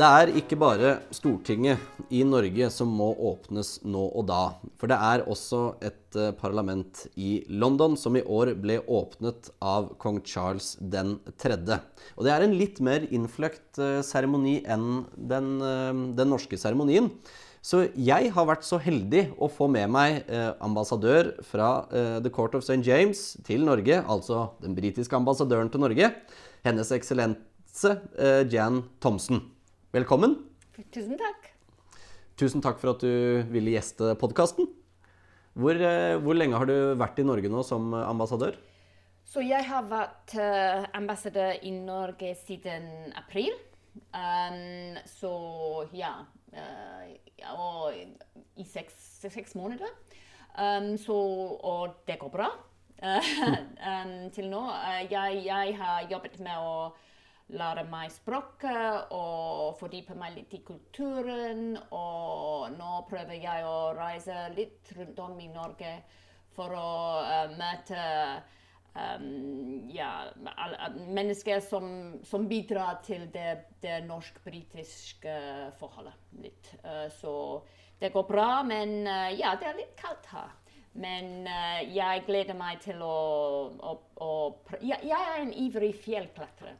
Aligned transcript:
Det 0.00 0.06
er 0.08 0.30
ikke 0.38 0.56
bare 0.56 0.90
Stortinget 1.12 2.06
i 2.14 2.22
Norge 2.24 2.70
som 2.72 2.88
må 2.96 3.10
åpnes 3.28 3.74
nå 3.84 4.06
og 4.16 4.22
da. 4.30 4.54
For 4.80 4.88
det 4.88 4.96
er 4.96 5.24
også 5.28 5.58
et 5.84 6.16
eh, 6.16 6.30
parlament 6.38 7.02
i 7.20 7.42
London 7.50 7.98
som 8.00 8.16
i 8.16 8.22
år 8.22 8.54
ble 8.62 8.78
åpnet 8.80 9.50
av 9.60 9.90
kong 10.00 10.22
Charles 10.24 10.70
den 10.80 11.18
3. 11.42 11.58
Og 12.16 12.24
det 12.24 12.32
er 12.32 12.46
en 12.46 12.56
litt 12.56 12.80
mer 12.86 13.04
innfløkt 13.10 13.82
eh, 13.82 13.98
seremoni 14.06 14.62
enn 14.62 15.04
den, 15.18 15.52
eh, 15.68 15.92
den 16.22 16.32
norske 16.32 16.56
seremonien. 16.56 17.12
Så 17.60 17.84
jeg 17.92 18.32
har 18.32 18.48
vært 18.48 18.64
så 18.64 18.80
heldig 18.80 19.26
å 19.36 19.50
få 19.52 19.68
med 19.68 19.90
meg 19.92 20.22
ambassadør 20.64 21.34
fra 21.44 21.82
The 21.92 22.32
Court 22.32 22.56
of 22.56 22.64
St. 22.64 22.80
James 22.86 23.34
til 23.44 23.68
Norge, 23.68 24.00
altså 24.00 24.46
den 24.64 24.72
britiske 24.78 25.20
ambassadøren 25.20 25.68
til 25.68 25.84
Norge, 25.84 26.08
Hennes 26.64 26.96
Eksellense 26.96 27.98
Jan 28.48 28.86
Thomsen. 29.04 29.44
Velkommen. 29.90 30.36
Tusen 30.94 31.16
takk. 31.18 31.48
Tusen 32.38 32.62
takk 32.62 32.76
for 32.78 32.92
at 32.92 33.00
du 33.02 33.42
ville 33.50 33.72
gjeste 33.72 34.12
podkasten. 34.20 34.68
Hvor, 35.58 35.74
eh, 35.74 36.14
hvor 36.22 36.38
lenge 36.38 36.54
har 36.54 36.68
du 36.70 36.94
vært 36.94 37.18
i 37.18 37.24
Norge 37.26 37.50
nå 37.50 37.64
som 37.66 37.88
ambassadør? 37.98 38.54
Så 39.26 39.42
jeg 39.42 39.66
har 39.66 39.88
vært 39.90 40.36
uh, 40.38 40.86
ambassadør 40.94 41.58
i 41.66 41.72
Norge 41.74 42.36
siden 42.38 43.10
april. 43.18 43.50
Um, 44.14 44.94
så 45.10 45.34
ja 45.90 46.12
uh, 46.54 47.50
Og 47.58 47.90
i 48.54 48.62
seks, 48.62 48.94
seks 49.26 49.58
måneder. 49.58 49.90
Um, 50.54 50.94
så, 51.02 51.18
og 51.66 51.98
det 52.06 52.20
går 52.22 52.30
bra 52.30 52.46
um, 53.90 54.30
til 54.30 54.46
nå. 54.54 54.62
Jeg, 55.10 55.42
jeg, 55.50 55.76
har 55.82 56.06
jobbet 56.06 56.38
med 56.38 56.62
å 56.62 56.92
lære 57.56 57.84
meg 57.90 58.12
språket 58.14 59.12
og 59.16 59.76
fordype 59.80 60.14
meg 60.18 60.36
litt 60.36 60.54
i 60.56 60.62
kulturen. 60.66 61.74
Og 61.90 62.70
nå 62.76 62.92
prøver 63.10 63.40
jeg 63.40 63.66
å 63.66 63.92
reise 63.96 64.48
litt 64.56 64.92
rundt 64.96 65.20
om 65.24 65.38
i 65.40 65.50
Norge 65.52 65.94
for 66.56 66.74
å 66.74 66.86
uh, 67.24 67.52
møte 67.56 68.00
um, 68.94 69.88
ja, 69.92 70.12
mennesker 70.98 71.62
som, 71.64 71.90
som, 72.26 72.48
bidrar 72.50 73.00
til 73.06 73.28
det, 73.34 73.76
det 73.84 74.00
norsk-britiske 74.08 75.36
forholdet. 75.80 76.16
Litt. 76.42 76.72
Uh, 76.84 77.06
så 77.20 77.34
det 78.00 78.12
går 78.14 78.26
bra, 78.28 78.50
men 78.66 79.02
uh, 79.06 79.30
ja, 79.36 79.54
det 79.60 79.70
er 79.70 79.80
litt 79.82 79.96
kaldt 80.00 80.32
her. 80.34 80.56
Men 80.90 81.46
jeg 81.94 82.24
gleder 82.26 82.56
meg 82.58 82.80
til 82.82 82.98
å, 83.06 83.18
å, 83.78 83.92
å 84.26 84.30
jeg, 84.82 84.96
jeg 85.06 85.14
er 85.14 85.36
en 85.44 85.52
ivrig 85.54 85.92
fjellklatrer. 86.02 86.74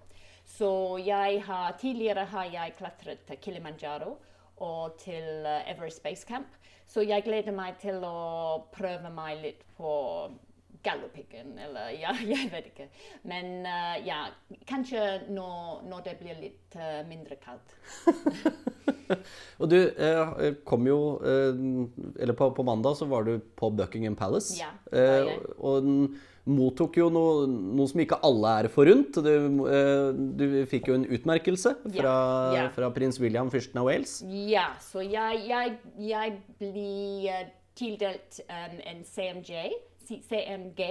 Så 0.50 0.98
jeg 1.06 1.42
har, 1.46 1.72
tidligere 1.80 2.26
har 2.32 2.50
jeg 2.52 2.76
klatret 2.78 3.24
til 3.28 3.38
Kilimanjaro 3.40 4.16
og 4.60 4.96
til 5.00 5.46
uh, 5.46 5.70
Everest 5.70 6.02
Base 6.02 6.26
Camp. 6.28 6.48
Så 6.90 7.04
jeg 7.06 7.24
gleder 7.24 7.54
meg 7.54 7.78
til 7.80 8.02
å 8.04 8.66
prøve 8.74 9.12
meg 9.14 9.38
litt 9.44 9.62
på 9.78 9.92
Galdhøpiggen, 10.84 11.54
eller 11.60 11.92
ja, 12.02 12.12
jeg 12.18 12.50
vet 12.52 12.70
ikke. 12.72 12.88
Men 13.30 13.62
uh, 13.64 13.96
ja, 14.04 14.24
kanskje 14.68 15.06
når, 15.30 15.86
når, 15.88 16.04
det 16.08 16.16
blir 16.20 16.42
litt 16.42 16.76
uh, 16.76 17.00
mindre 17.08 17.38
kaldt. 17.40 17.76
og 19.60 19.70
du 19.70 19.78
eh, 19.80 20.50
kom 20.66 20.86
jo 20.86 20.98
eh, 21.26 21.60
Eller 22.22 22.36
på, 22.36 22.50
på, 22.54 22.66
mandag 22.66 22.98
så 22.98 23.08
var 23.10 23.26
du 23.26 23.38
på 23.38 23.70
Buckingham 23.74 24.16
Palace. 24.16 24.54
Ja, 24.60 24.72
eh, 24.94 25.32
og 25.58 25.82
den 25.86 26.02
mottok 26.50 26.98
jo 27.00 27.08
noe, 27.12 27.46
noe, 27.48 27.86
som 27.90 28.02
ikke 28.02 28.18
alle 28.26 28.54
er 28.62 28.68
forunt. 28.72 29.18
Du, 29.24 29.30
eh, 29.70 30.10
du 30.40 30.46
fikk 30.70 30.90
jo 30.90 30.96
en 30.98 31.06
utmerkelse 31.06 31.74
fra, 31.84 32.14
ja, 32.54 32.56
ja. 32.56 32.64
fra 32.74 32.90
prins 32.94 33.20
William, 33.22 33.50
fyrsten 33.52 33.80
av 33.80 33.88
Wales. 33.88 34.18
Ja, 34.26 34.70
så 34.84 35.04
jeg, 35.04 35.44
jeg, 35.48 35.76
jeg 36.10 36.36
blir 36.60 37.52
tildelt 37.78 38.40
um, 38.48 38.80
en 38.86 39.04
CMJ. 39.06 39.70
CMG. 40.10 40.90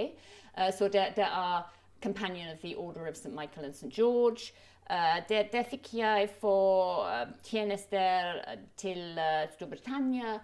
Uh, 0.56 0.70
så 0.76 0.88
det, 0.88 1.12
det, 1.18 1.28
er 1.28 1.68
Companion 2.02 2.48
of 2.54 2.60
the 2.64 2.74
Order 2.76 3.06
of 3.08 3.14
St. 3.14 3.34
Michael 3.34 3.66
and 3.66 3.74
St. 3.74 3.90
George. 3.92 4.52
Uh, 4.90 5.20
det, 5.28 5.50
det, 5.52 5.66
fikk 5.70 5.92
jeg 6.00 6.30
for 6.40 7.06
tjenester 7.46 8.40
til 8.76 9.20
Storbritannia. 9.54 10.40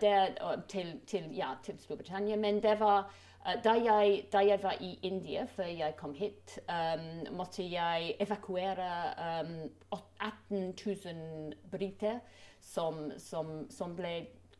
Til, 0.00 0.94
til, 1.04 1.24
ja, 1.36 1.50
til 1.60 1.76
Storbritannia. 1.76 2.36
Men 2.40 2.62
det 2.64 2.78
var 2.80 3.10
da 3.64 3.76
jeg, 3.78 4.24
da 4.32 4.40
jeg, 4.42 4.58
var 4.62 4.80
i 4.82 4.98
India 5.06 5.44
før 5.46 5.68
jeg 5.70 5.94
kom 5.98 6.14
hit, 6.14 6.56
um, 6.66 7.36
måtte 7.38 7.62
jeg 7.62 8.16
evakuere 8.20 8.88
um, 9.44 9.70
18 10.20 10.74
000 10.74 11.52
briter 11.70 12.18
som, 12.60 13.12
som, 13.22 13.70
som, 13.70 13.94
ble 13.94 14.16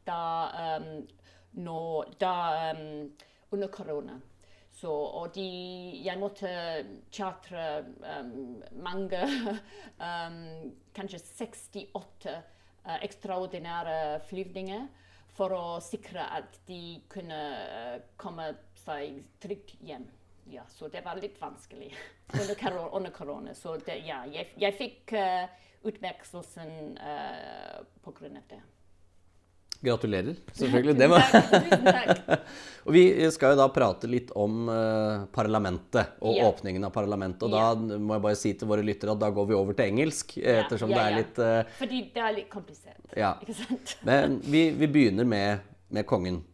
da, 0.06 0.78
um, 0.78 1.02
nå, 1.58 1.80
da 2.20 2.36
under 3.50 3.68
korona. 3.74 4.20
Så, 4.76 4.92
og 4.92 5.32
de, 5.34 5.46
jeg 6.04 6.18
måtte 6.20 6.50
chartre 7.10 7.64
um, 8.20 8.60
mange, 8.84 9.22
um, 10.10 10.38
kanskje 10.94 11.22
68 11.24 12.28
uh, 12.36 12.98
ekstraordinære 13.00 14.20
flyvninger 14.28 14.84
for 15.36 15.52
å 15.56 15.64
sikre 15.84 16.26
at 16.38 16.60
de 16.68 16.98
kunne 17.12 17.40
uh, 17.40 17.96
komme 18.20 18.50
seg 18.86 19.20
trygt 19.42 19.74
hjem. 19.84 20.06
Ja, 20.50 20.62
så 20.70 20.88
det 20.88 21.02
var 21.02 21.18
litt 21.18 21.40
vanskelig 21.42 21.90
under, 22.92 23.10
korona. 23.10 23.54
Så 23.54 23.76
det, 23.82 23.98
ja, 24.06 24.22
jeg, 24.30 24.52
jeg 24.62 24.78
fikk 24.78 25.16
uh, 25.18 25.50
utmerkelsen 25.86 26.94
uh, 26.98 27.82
pga. 28.06 28.30
det. 28.48 28.62
Gratulerer, 29.80 30.36
selvfølgelig. 30.52 30.94
Det 30.94 31.08
takk. 31.82 32.30
Og 32.86 32.94
vi 32.94 33.04
skal 33.34 33.54
jo 33.54 33.60
da 33.60 33.66
prate 33.74 34.08
litt 34.10 34.30
om 34.38 34.70
uh, 34.70 35.26
parlamentet 35.34 36.16
og 36.22 36.38
yeah. 36.38 36.48
åpningen 36.48 36.86
av 36.86 36.94
parlamentet. 36.94 37.42
Og 37.42 37.52
yeah. 37.52 37.74
da 37.74 37.98
må 37.98 38.16
jeg 38.16 38.24
bare 38.28 38.38
si 38.38 38.54
til 38.56 38.70
våre 38.70 38.86
lyttere 38.86 39.12
at 39.12 39.20
da 39.20 39.32
går 39.34 39.50
vi 39.50 39.58
over 39.58 39.76
til 39.76 39.90
engelsk, 39.90 40.36
yeah. 40.38 40.62
ettersom 40.62 40.94
det 40.94 41.02
er 41.02 41.16
litt 41.18 41.40
uh, 41.42 41.60
Fordi 41.80 42.02
det 42.14 42.22
er 42.22 42.36
litt 42.38 42.50
komplisert. 42.52 43.02
Ja. 43.18 43.34
Ikke 43.42 43.58
sant? 43.58 43.98
Men 44.06 44.38
vi, 44.46 44.68
vi 44.78 44.88
begynner 44.88 45.28
med, 45.28 45.66
med 45.90 46.06
kongen. 46.08 46.44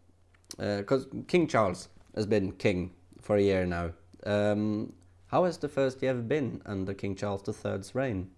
Uh, 0.57 0.81
King 1.29 1.47
Charles 1.49 1.91
has 2.15 2.27
been 2.27 2.53
king 2.53 2.93
for 3.21 3.37
a 3.37 3.43
year 3.43 3.67
now. 3.67 3.93
Um, 4.25 4.93
how 5.27 5.45
has 5.45 5.59
the 5.59 5.69
first 5.69 6.03
year 6.03 6.15
been 6.15 6.61
under 6.67 6.95
King 6.95 7.17
Charles 7.17 7.43
III's 7.49 7.95
reign? 7.95 8.31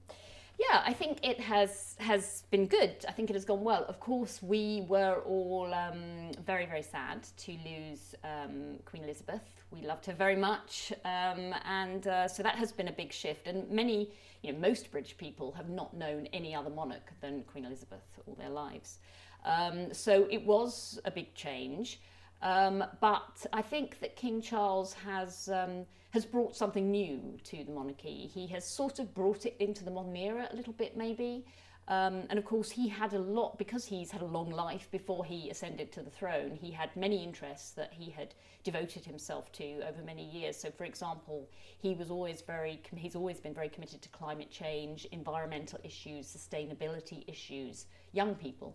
Yeah, 0.58 0.82
I 0.86 0.92
think 0.92 1.18
it 1.24 1.40
has 1.40 1.96
has 1.98 2.44
been 2.50 2.66
good. 2.68 3.04
I 3.08 3.12
think 3.12 3.28
it 3.28 3.34
has 3.34 3.44
gone 3.44 3.64
well. 3.64 3.84
Of 3.88 3.98
course, 3.98 4.40
we 4.40 4.84
were 4.88 5.20
all 5.26 5.74
um, 5.74 6.30
very 6.46 6.66
very 6.66 6.82
sad 6.82 7.26
to 7.38 7.52
lose 7.52 8.14
um, 8.22 8.78
Queen 8.84 9.02
Elizabeth. 9.02 9.42
We 9.72 9.82
loved 9.82 10.06
her 10.06 10.12
very 10.12 10.36
much, 10.36 10.92
um, 11.04 11.52
and 11.64 12.06
uh, 12.06 12.28
so 12.28 12.44
that 12.44 12.54
has 12.54 12.70
been 12.70 12.86
a 12.86 12.92
big 12.92 13.12
shift. 13.12 13.48
And 13.48 13.68
many, 13.68 14.12
you 14.42 14.52
know, 14.52 14.58
most 14.60 14.92
British 14.92 15.16
people 15.16 15.50
have 15.52 15.68
not 15.68 15.94
known 15.94 16.28
any 16.32 16.54
other 16.54 16.70
monarch 16.70 17.10
than 17.20 17.42
Queen 17.42 17.64
Elizabeth 17.64 18.04
all 18.26 18.36
their 18.36 18.50
lives. 18.50 18.98
Um, 19.44 19.92
so 19.92 20.26
it 20.30 20.44
was 20.44 21.00
a 21.04 21.10
big 21.10 21.34
change. 21.34 22.00
Um, 22.44 22.84
but 23.00 23.46
I 23.54 23.62
think 23.62 24.00
that 24.00 24.16
King 24.16 24.42
Charles 24.42 24.92
has 24.92 25.48
um, 25.48 25.86
has 26.10 26.26
brought 26.26 26.54
something 26.54 26.90
new 26.90 27.38
to 27.42 27.64
the 27.64 27.72
monarchy. 27.72 28.30
He 28.32 28.46
has 28.48 28.64
sort 28.64 28.98
of 28.98 29.12
brought 29.14 29.46
it 29.46 29.56
into 29.58 29.82
the 29.82 29.90
modern 29.90 30.14
era 30.14 30.46
a 30.52 30.54
little 30.54 30.74
bit, 30.74 30.96
maybe. 30.96 31.46
Um, 31.88 32.22
and 32.30 32.38
of 32.38 32.44
course, 32.46 32.70
he 32.70 32.88
had 32.88 33.12
a 33.12 33.18
lot, 33.18 33.58
because 33.58 33.84
he's 33.84 34.10
had 34.10 34.22
a 34.22 34.26
long 34.26 34.50
life 34.50 34.88
before 34.90 35.24
he 35.24 35.50
ascended 35.50 35.92
to 35.92 36.02
the 36.02 36.10
throne, 36.10 36.58
he 36.60 36.70
had 36.70 36.96
many 36.96 37.22
interests 37.22 37.72
that 37.72 37.92
he 37.92 38.10
had 38.10 38.34
devoted 38.62 39.04
himself 39.04 39.52
to 39.52 39.80
over 39.86 40.02
many 40.02 40.24
years. 40.24 40.56
So, 40.56 40.70
for 40.70 40.84
example, 40.84 41.50
he 41.78 41.94
was 41.94 42.10
always 42.10 42.40
very, 42.40 42.80
he's 42.96 43.14
always 43.14 43.38
been 43.38 43.52
very 43.52 43.68
committed 43.68 44.00
to 44.00 44.08
climate 44.08 44.50
change, 44.50 45.06
environmental 45.12 45.78
issues, 45.84 46.26
sustainability 46.26 47.28
issues, 47.28 47.84
young 48.12 48.34
people. 48.34 48.74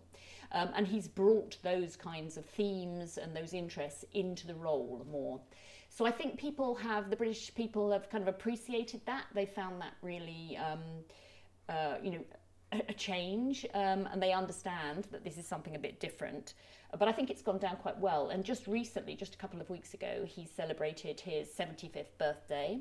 Um, 0.52 0.70
and 0.76 0.86
he's 0.86 1.08
brought 1.08 1.56
those 1.62 1.96
kinds 1.96 2.36
of 2.36 2.44
themes 2.44 3.18
and 3.18 3.34
those 3.34 3.54
interests 3.54 4.04
into 4.12 4.46
the 4.46 4.54
role 4.54 5.04
more. 5.10 5.40
So 5.88 6.06
I 6.06 6.12
think 6.12 6.38
people 6.38 6.76
have, 6.76 7.10
the 7.10 7.16
British 7.16 7.52
people 7.56 7.90
have 7.90 8.08
kind 8.08 8.22
of 8.22 8.28
appreciated 8.28 9.00
that. 9.06 9.24
They 9.34 9.46
found 9.46 9.80
that 9.80 9.94
really, 10.02 10.56
um, 10.56 10.80
uh, 11.68 11.96
you 12.00 12.12
know, 12.12 12.24
a, 12.72 12.94
change 12.94 13.66
um, 13.74 14.08
and 14.12 14.22
they 14.22 14.32
understand 14.32 15.06
that 15.10 15.24
this 15.24 15.36
is 15.38 15.46
something 15.46 15.74
a 15.74 15.78
bit 15.78 16.00
different. 16.00 16.54
But 16.98 17.08
I 17.08 17.12
think 17.12 17.30
it's 17.30 17.42
gone 17.42 17.58
down 17.58 17.76
quite 17.76 17.98
well. 17.98 18.30
And 18.30 18.44
just 18.44 18.66
recently, 18.66 19.14
just 19.14 19.34
a 19.34 19.38
couple 19.38 19.60
of 19.60 19.70
weeks 19.70 19.94
ago, 19.94 20.24
he 20.26 20.46
celebrated 20.46 21.20
his 21.20 21.48
75th 21.48 22.16
birthday. 22.18 22.80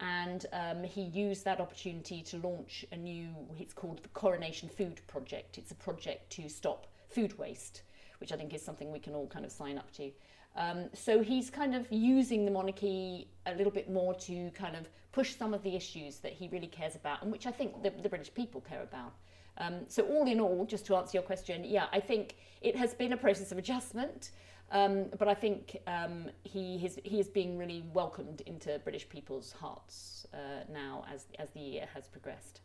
And 0.00 0.46
um, 0.52 0.84
he 0.84 1.02
used 1.02 1.44
that 1.44 1.60
opportunity 1.60 2.22
to 2.22 2.36
launch 2.38 2.84
a 2.92 2.96
new, 2.96 3.28
it's 3.58 3.74
called 3.74 4.02
the 4.02 4.08
Coronation 4.08 4.68
Food 4.68 5.00
Project. 5.06 5.58
It's 5.58 5.72
a 5.72 5.76
project 5.76 6.30
to 6.32 6.48
stop 6.48 6.86
food 7.08 7.36
waste, 7.38 7.82
which 8.20 8.32
I 8.32 8.36
think 8.36 8.54
is 8.54 8.62
something 8.62 8.92
we 8.92 9.00
can 9.00 9.14
all 9.14 9.26
kind 9.26 9.44
of 9.44 9.50
sign 9.50 9.78
up 9.78 9.90
to. 9.92 10.10
Um, 10.56 10.88
so 10.92 11.22
he's 11.22 11.50
kind 11.50 11.74
of 11.74 11.86
using 11.90 12.44
the 12.44 12.50
monarchy 12.50 13.28
a 13.46 13.54
little 13.54 13.72
bit 13.72 13.90
more 13.90 14.14
to 14.14 14.50
kind 14.50 14.76
of 14.76 14.88
push 15.18 15.34
some 15.34 15.52
of 15.52 15.62
the 15.64 15.74
issues 15.74 16.18
that 16.24 16.32
he 16.32 16.46
really 16.54 16.68
cares 16.68 16.94
about, 16.94 17.22
and 17.22 17.32
which 17.32 17.46
I 17.50 17.50
think 17.58 17.82
the, 17.82 17.90
the 18.04 18.08
British 18.08 18.32
people 18.40 18.60
care 18.60 18.84
about. 18.90 19.14
Um, 19.62 19.74
so 19.88 20.04
all 20.04 20.28
in 20.28 20.38
all, 20.38 20.64
just 20.64 20.86
to 20.86 20.94
answer 20.94 21.14
your 21.18 21.26
question, 21.32 21.64
yeah, 21.64 21.86
I 21.98 21.98
think 21.98 22.36
it 22.60 22.76
has 22.76 22.94
been 22.94 23.12
a 23.12 23.16
process 23.16 23.50
of 23.50 23.58
adjustment. 23.58 24.30
Um, 24.70 25.06
but 25.18 25.26
I 25.26 25.34
think 25.34 25.78
um, 25.88 26.30
he, 26.44 26.64
is, 26.86 27.00
he 27.02 27.18
is 27.18 27.26
being 27.26 27.58
really 27.58 27.82
welcomed 27.92 28.42
into 28.42 28.78
British 28.84 29.08
people's 29.08 29.50
hearts 29.50 30.26
uh, 30.32 30.38
now 30.72 31.04
as, 31.12 31.26
as 31.40 31.48
the 31.50 31.60
year 31.60 31.88
has 31.94 32.06
progressed. 32.06 32.60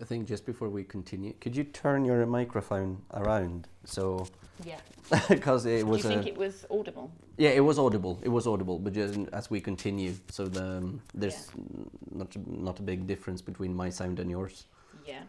I 0.00 0.04
think 0.04 0.26
just 0.26 0.44
before 0.44 0.68
we 0.68 0.82
continue, 0.82 1.32
could 1.40 1.54
you 1.54 1.62
turn 1.62 2.04
your 2.04 2.26
microphone 2.26 3.02
around 3.12 3.68
so? 3.84 4.26
Yeah. 4.64 4.80
Because 5.28 5.66
it 5.66 5.86
was. 5.86 6.02
Do 6.02 6.08
you 6.08 6.14
think 6.14 6.26
it 6.26 6.36
was 6.36 6.64
audible? 6.70 7.10
Yeah, 7.36 7.50
it 7.50 7.60
was 7.60 7.78
audible. 7.78 8.18
It 8.22 8.28
was 8.28 8.46
audible, 8.46 8.78
but 8.78 8.92
just 8.94 9.18
as 9.32 9.50
we 9.50 9.60
continue, 9.60 10.14
so 10.30 10.46
the 10.46 10.78
um, 10.78 11.02
there's 11.14 11.50
yeah. 11.54 11.84
not 12.12 12.36
not 12.46 12.78
a 12.78 12.82
big 12.82 13.06
difference 13.06 13.42
between 13.42 13.74
my 13.74 13.90
sound 13.90 14.20
and 14.20 14.30
yours. 14.30 14.66
Yeah. 15.06 15.22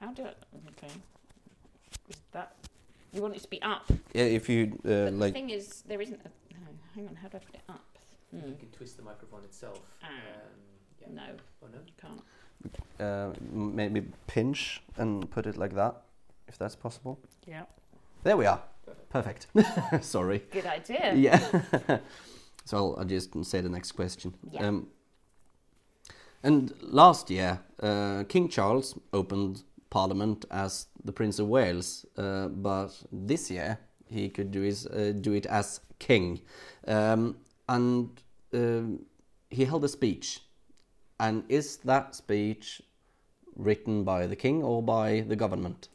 How 0.00 0.12
do 0.12 0.22
I? 0.22 0.34
Okay. 0.70 0.92
Is 2.08 2.16
that 2.32 2.54
you 3.12 3.22
want 3.22 3.36
it 3.36 3.42
to 3.42 3.48
be 3.48 3.60
up? 3.62 3.90
Yeah, 4.14 4.24
if 4.24 4.48
you 4.48 4.78
uh, 4.84 5.10
like. 5.10 5.32
The 5.32 5.40
thing 5.40 5.50
is, 5.50 5.82
there 5.82 6.00
isn't. 6.00 6.20
A, 6.24 6.30
hang 6.94 7.08
on, 7.08 7.16
how 7.16 7.28
do 7.28 7.36
I 7.36 7.40
put 7.40 7.54
it 7.54 7.62
up? 7.68 7.84
Mm. 8.34 8.48
You 8.48 8.56
can 8.56 8.68
twist 8.70 8.96
the 8.96 9.02
microphone 9.02 9.44
itself. 9.44 9.80
Ah. 10.02 10.06
Um, 10.06 10.12
yeah. 11.00 11.08
No. 11.14 11.28
Oh 11.62 11.68
no, 11.72 11.78
you 11.86 11.94
can't. 12.00 12.22
Uh, 13.00 13.32
maybe 13.50 14.02
pinch 14.26 14.82
and 14.96 15.30
put 15.30 15.46
it 15.46 15.56
like 15.56 15.74
that, 15.74 16.02
if 16.48 16.56
that's 16.58 16.76
possible. 16.76 17.18
Yeah. 17.46 17.64
There 18.22 18.36
we 18.36 18.46
are. 18.46 18.62
Perfect. 19.10 19.48
Sorry. 20.00 20.42
Good 20.50 20.66
idea. 20.66 21.12
Yeah. 21.14 21.38
so 22.64 22.76
I'll, 22.76 22.96
I'll, 23.00 23.04
just 23.04 23.44
say 23.44 23.60
the 23.60 23.68
next 23.68 23.92
question. 23.92 24.34
Yeah. 24.50 24.68
Um, 24.68 24.88
and 26.44 26.72
last 26.80 27.30
year, 27.30 27.60
uh, 27.82 28.24
King 28.28 28.48
Charles 28.48 28.98
opened 29.12 29.64
Parliament 29.90 30.44
as 30.50 30.86
the 31.04 31.12
Prince 31.12 31.38
of 31.38 31.48
Wales, 31.48 32.06
uh, 32.16 32.48
but 32.48 32.90
this 33.10 33.50
year 33.50 33.78
he 34.06 34.28
could 34.28 34.50
do 34.50 34.60
his 34.62 34.86
uh, 34.86 35.12
do 35.20 35.32
it 35.32 35.46
as 35.46 35.80
king, 35.98 36.40
um, 36.86 37.36
and 37.68 38.22
um, 38.54 39.00
he 39.50 39.64
held 39.64 39.84
a 39.84 39.88
speech. 39.88 40.40
And 41.20 41.44
is 41.48 41.76
that 41.78 42.14
speech 42.14 42.82
written 43.54 44.04
by 44.04 44.26
the 44.26 44.36
king 44.36 44.62
or 44.62 44.82
by 44.82 45.20
the 45.20 45.36
government? 45.36 45.88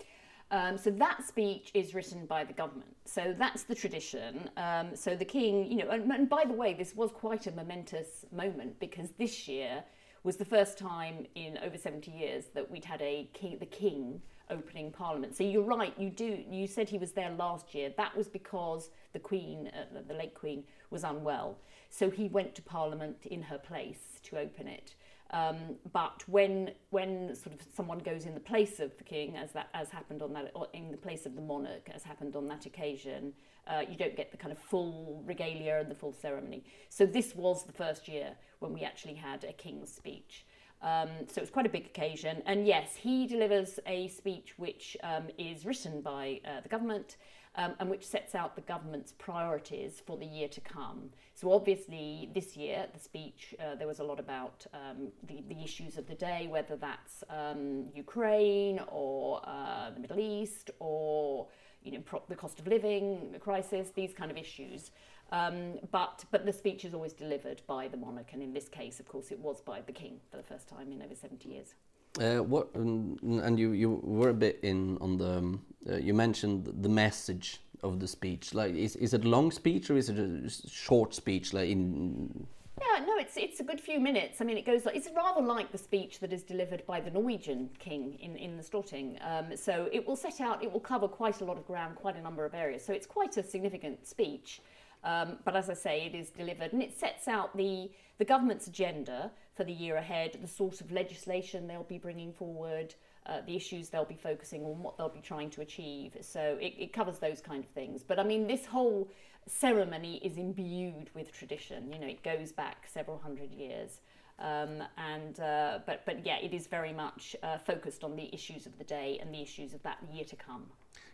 Um, 0.49 0.77
so 0.77 0.91
that 0.91 1.27
speech 1.27 1.71
is 1.73 1.93
written 1.93 2.25
by 2.25 2.43
the 2.45 2.53
government. 2.53 2.95
So 3.05 3.35
that's 3.37 3.63
the 3.63 3.75
tradition. 3.75 4.49
Um, 4.55 4.95
so 4.95 5.15
the 5.15 5.25
king, 5.25 5.69
you 5.69 5.77
know, 5.77 5.89
and, 5.89 6.09
and, 6.11 6.29
by 6.29 6.45
the 6.45 6.53
way, 6.53 6.73
this 6.73 6.95
was 6.95 7.11
quite 7.11 7.47
a 7.47 7.51
momentous 7.51 8.25
moment 8.31 8.79
because 8.79 9.09
this 9.17 9.47
year 9.47 9.83
was 10.23 10.37
the 10.37 10.45
first 10.45 10.77
time 10.77 11.25
in 11.35 11.57
over 11.59 11.77
70 11.77 12.11
years 12.11 12.45
that 12.53 12.69
we'd 12.69 12.85
had 12.85 13.01
a 13.01 13.29
king, 13.33 13.57
the 13.59 13.65
king 13.65 14.21
opening 14.49 14.91
parliament. 14.91 15.35
So 15.35 15.43
you're 15.43 15.63
right, 15.63 15.93
you 15.97 16.09
do. 16.09 16.43
You 16.49 16.67
said 16.67 16.87
he 16.87 16.97
was 16.97 17.11
there 17.11 17.31
last 17.31 17.75
year. 17.75 17.93
That 17.97 18.15
was 18.15 18.27
because 18.27 18.89
the 19.13 19.19
queen, 19.19 19.69
uh, 19.73 20.01
the 20.07 20.13
late 20.13 20.33
queen, 20.33 20.63
was 20.89 21.03
unwell. 21.03 21.57
So 21.89 22.09
he 22.09 22.29
went 22.29 22.55
to 22.55 22.61
parliament 22.61 23.25
in 23.25 23.41
her 23.43 23.57
place 23.57 24.19
to 24.23 24.37
open 24.37 24.67
it. 24.67 24.95
Um, 25.31 25.75
but 25.91 26.23
when 26.27 26.71
when 26.89 27.35
sort 27.35 27.53
of 27.55 27.61
someone 27.75 27.99
goes 27.99 28.25
in 28.25 28.33
the 28.33 28.39
place 28.39 28.79
of 28.79 28.97
the 28.97 29.03
king, 29.03 29.35
as 29.35 29.51
that 29.51 29.69
as 29.73 29.89
happened 29.89 30.21
on 30.21 30.33
that, 30.33 30.51
or 30.55 30.67
in 30.73 30.91
the 30.91 30.97
place 30.97 31.25
of 31.25 31.35
the 31.35 31.41
monarch, 31.41 31.89
as 31.93 32.03
happened 32.03 32.35
on 32.35 32.47
that 32.47 32.65
occasion, 32.65 33.33
uh, 33.67 33.81
you 33.89 33.97
don't 33.97 34.15
get 34.15 34.31
the 34.31 34.37
kind 34.37 34.51
of 34.51 34.57
full 34.57 35.23
regalia 35.25 35.79
and 35.79 35.91
the 35.91 35.95
full 35.95 36.13
ceremony. 36.13 36.63
So 36.89 37.05
this 37.05 37.35
was 37.35 37.65
the 37.65 37.73
first 37.73 38.07
year 38.07 38.35
when 38.59 38.73
we 38.73 38.83
actually 38.83 39.15
had 39.15 39.43
a 39.43 39.53
king's 39.53 39.93
speech. 39.93 40.45
Um, 40.81 41.09
so 41.27 41.41
it's 41.41 41.49
quite 41.49 41.65
a 41.65 41.69
big 41.69 41.87
occasion. 41.87 42.43
And 42.45 42.67
yes, 42.67 42.95
he 42.95 43.25
delivers 43.25 43.79
a 43.85 44.07
speech 44.09 44.53
which 44.57 44.95
um, 45.03 45.27
is 45.37 45.65
written 45.65 46.01
by 46.01 46.39
uh, 46.45 46.61
the 46.61 46.69
government 46.69 47.17
um, 47.57 47.73
and 47.79 47.89
which 47.89 48.05
sets 48.05 48.35
out 48.35 48.55
the 48.55 48.61
government's 48.61 49.11
priorities 49.17 50.01
for 50.05 50.15
the 50.17 50.25
year 50.25 50.47
to 50.47 50.61
come. 50.61 51.09
So 51.33 51.51
obviously, 51.51 52.29
this 52.33 52.55
year, 52.55 52.87
the 52.93 52.99
speech, 52.99 53.55
uh, 53.59 53.75
there 53.75 53.87
was 53.87 53.99
a 53.99 54.03
lot 54.03 54.19
about 54.19 54.65
um, 54.73 55.09
the, 55.27 55.43
the 55.49 55.63
issues 55.63 55.97
of 55.97 56.07
the 56.07 56.15
day, 56.15 56.47
whether 56.47 56.75
that's 56.75 57.23
um, 57.29 57.87
Ukraine 57.93 58.79
or 58.87 59.41
uh, 59.43 59.89
the 59.91 59.99
Middle 59.99 60.19
East 60.19 60.71
or 60.79 61.47
you 61.83 61.91
know, 61.91 62.01
pro- 62.01 62.23
the 62.27 62.35
cost 62.35 62.59
of 62.59 62.67
living 62.67 63.35
crisis, 63.39 63.89
these 63.95 64.13
kind 64.13 64.31
of 64.31 64.37
issues. 64.37 64.91
Um, 65.31 65.79
but 65.91 66.23
but 66.31 66.45
the 66.45 66.53
speech 66.53 66.85
is 66.85 66.93
always 66.93 67.13
delivered 67.13 67.61
by 67.67 67.89
the 67.89 67.97
monarch, 67.97 68.29
and 68.33 68.41
in 68.41 68.53
this 68.53 68.69
case, 68.69 68.99
of 69.01 69.07
course, 69.07 69.29
it 69.29 69.39
was 69.39 69.61
by 69.61 69.81
the 69.81 69.91
king 69.91 70.21
for 70.31 70.37
the 70.37 70.43
first 70.43 70.69
time 70.69 70.91
in 70.91 71.01
over 71.01 71.15
seventy 71.15 71.49
years. 71.49 71.75
Uh, 72.19 72.37
what 72.37 72.73
and 72.73 73.59
you 73.59 73.71
you 73.71 73.99
were 74.03 74.29
a 74.29 74.33
bit 74.33 74.59
in 74.63 74.97
on 74.99 75.17
the 75.17 75.37
um, 75.37 75.61
uh, 75.89 75.95
you 75.97 76.13
mentioned 76.13 76.73
the 76.81 76.89
message 76.89 77.61
of 77.83 77.99
the 77.99 78.07
speech. 78.07 78.53
Like, 78.53 78.73
is 78.75 78.95
is 78.95 79.13
it 79.13 79.23
a 79.23 79.29
long 79.29 79.51
speech 79.51 79.89
or 79.89 79.97
is 79.97 80.09
it 80.09 80.17
a 80.17 80.49
short 80.49 81.13
speech? 81.13 81.53
Like 81.53 81.69
in 81.69 82.47
yeah, 82.79 83.05
no, 83.05 83.17
it's 83.17 83.37
it's 83.37 83.59
a 83.59 83.63
good 83.63 83.81
few 83.81 83.99
minutes. 83.99 84.39
I 84.39 84.43
mean, 84.43 84.57
it 84.57 84.65
goes 84.65 84.85
like 84.85 84.95
it's 84.95 85.09
rather 85.15 85.41
like 85.41 85.71
the 85.71 85.77
speech 85.77 86.19
that 86.19 86.31
is 86.31 86.43
delivered 86.43 86.85
by 86.85 86.99
the 86.99 87.09
Norwegian 87.09 87.69
king 87.79 88.17
in 88.19 88.35
in 88.35 88.57
the 88.57 88.63
Storting. 88.63 89.17
Um, 89.25 89.55
so 89.55 89.89
it 89.91 90.05
will 90.05 90.15
set 90.15 90.41
out, 90.41 90.63
it 90.63 90.71
will 90.71 90.79
cover 90.79 91.07
quite 91.07 91.41
a 91.41 91.45
lot 91.45 91.57
of 91.57 91.65
ground, 91.65 91.95
quite 91.95 92.15
a 92.15 92.21
number 92.21 92.45
of 92.45 92.53
areas. 92.53 92.85
So 92.85 92.93
it's 92.93 93.07
quite 93.07 93.37
a 93.37 93.43
significant 93.43 94.05
speech. 94.05 94.61
Um, 95.03 95.37
but 95.45 95.55
as 95.55 95.69
I 95.69 95.73
say, 95.73 96.05
it 96.05 96.15
is 96.15 96.29
delivered 96.29 96.73
and 96.73 96.81
it 96.81 96.97
sets 96.97 97.27
out 97.27 97.55
the, 97.55 97.89
the 98.17 98.25
government's 98.25 98.67
agenda 98.67 99.31
for 99.55 99.63
the 99.63 99.73
year 99.73 99.95
ahead, 99.95 100.37
the 100.41 100.47
sort 100.47 100.81
of 100.81 100.91
legislation 100.91 101.67
they'll 101.67 101.83
be 101.83 101.97
bringing 101.97 102.33
forward, 102.33 102.93
uh, 103.25 103.41
the 103.45 103.55
issues 103.55 103.89
they'll 103.89 104.05
be 104.05 104.15
focusing 104.15 104.63
on, 104.63 104.81
what 104.81 104.97
they'll 104.97 105.09
be 105.09 105.21
trying 105.21 105.49
to 105.51 105.61
achieve. 105.61 106.15
So 106.21 106.57
it, 106.59 106.73
it 106.77 106.93
covers 106.93 107.19
those 107.19 107.41
kind 107.41 107.63
of 107.63 107.69
things. 107.71 108.03
But 108.03 108.19
I 108.19 108.23
mean, 108.23 108.47
this 108.47 108.65
whole 108.65 109.09
ceremony 109.47 110.17
is 110.17 110.37
imbued 110.37 111.09
with 111.13 111.31
tradition. 111.31 111.91
You 111.91 111.99
know, 111.99 112.07
it 112.07 112.23
goes 112.23 112.51
back 112.51 112.87
several 112.91 113.17
hundred 113.17 113.51
years. 113.51 114.01
Um, 114.39 114.83
and 114.97 115.39
uh, 115.39 115.79
but 115.87 116.05
but 116.05 116.23
yeah, 116.23 116.37
it 116.37 116.53
is 116.53 116.67
very 116.67 116.93
much 116.93 117.35
uh, 117.41 117.57
focused 117.57 118.03
on 118.03 118.15
the 118.15 118.33
issues 118.33 118.67
of 118.67 118.77
the 118.77 118.83
day 118.83 119.17
and 119.19 119.33
the 119.33 119.41
issues 119.41 119.73
of 119.73 119.81
that 119.81 119.97
year 120.13 120.25
to 120.25 120.35
come. 120.35 120.65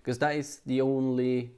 Because 0.02 0.18
that 0.20 0.36
is 0.36 0.60
the 0.66 0.82
only 0.82 1.52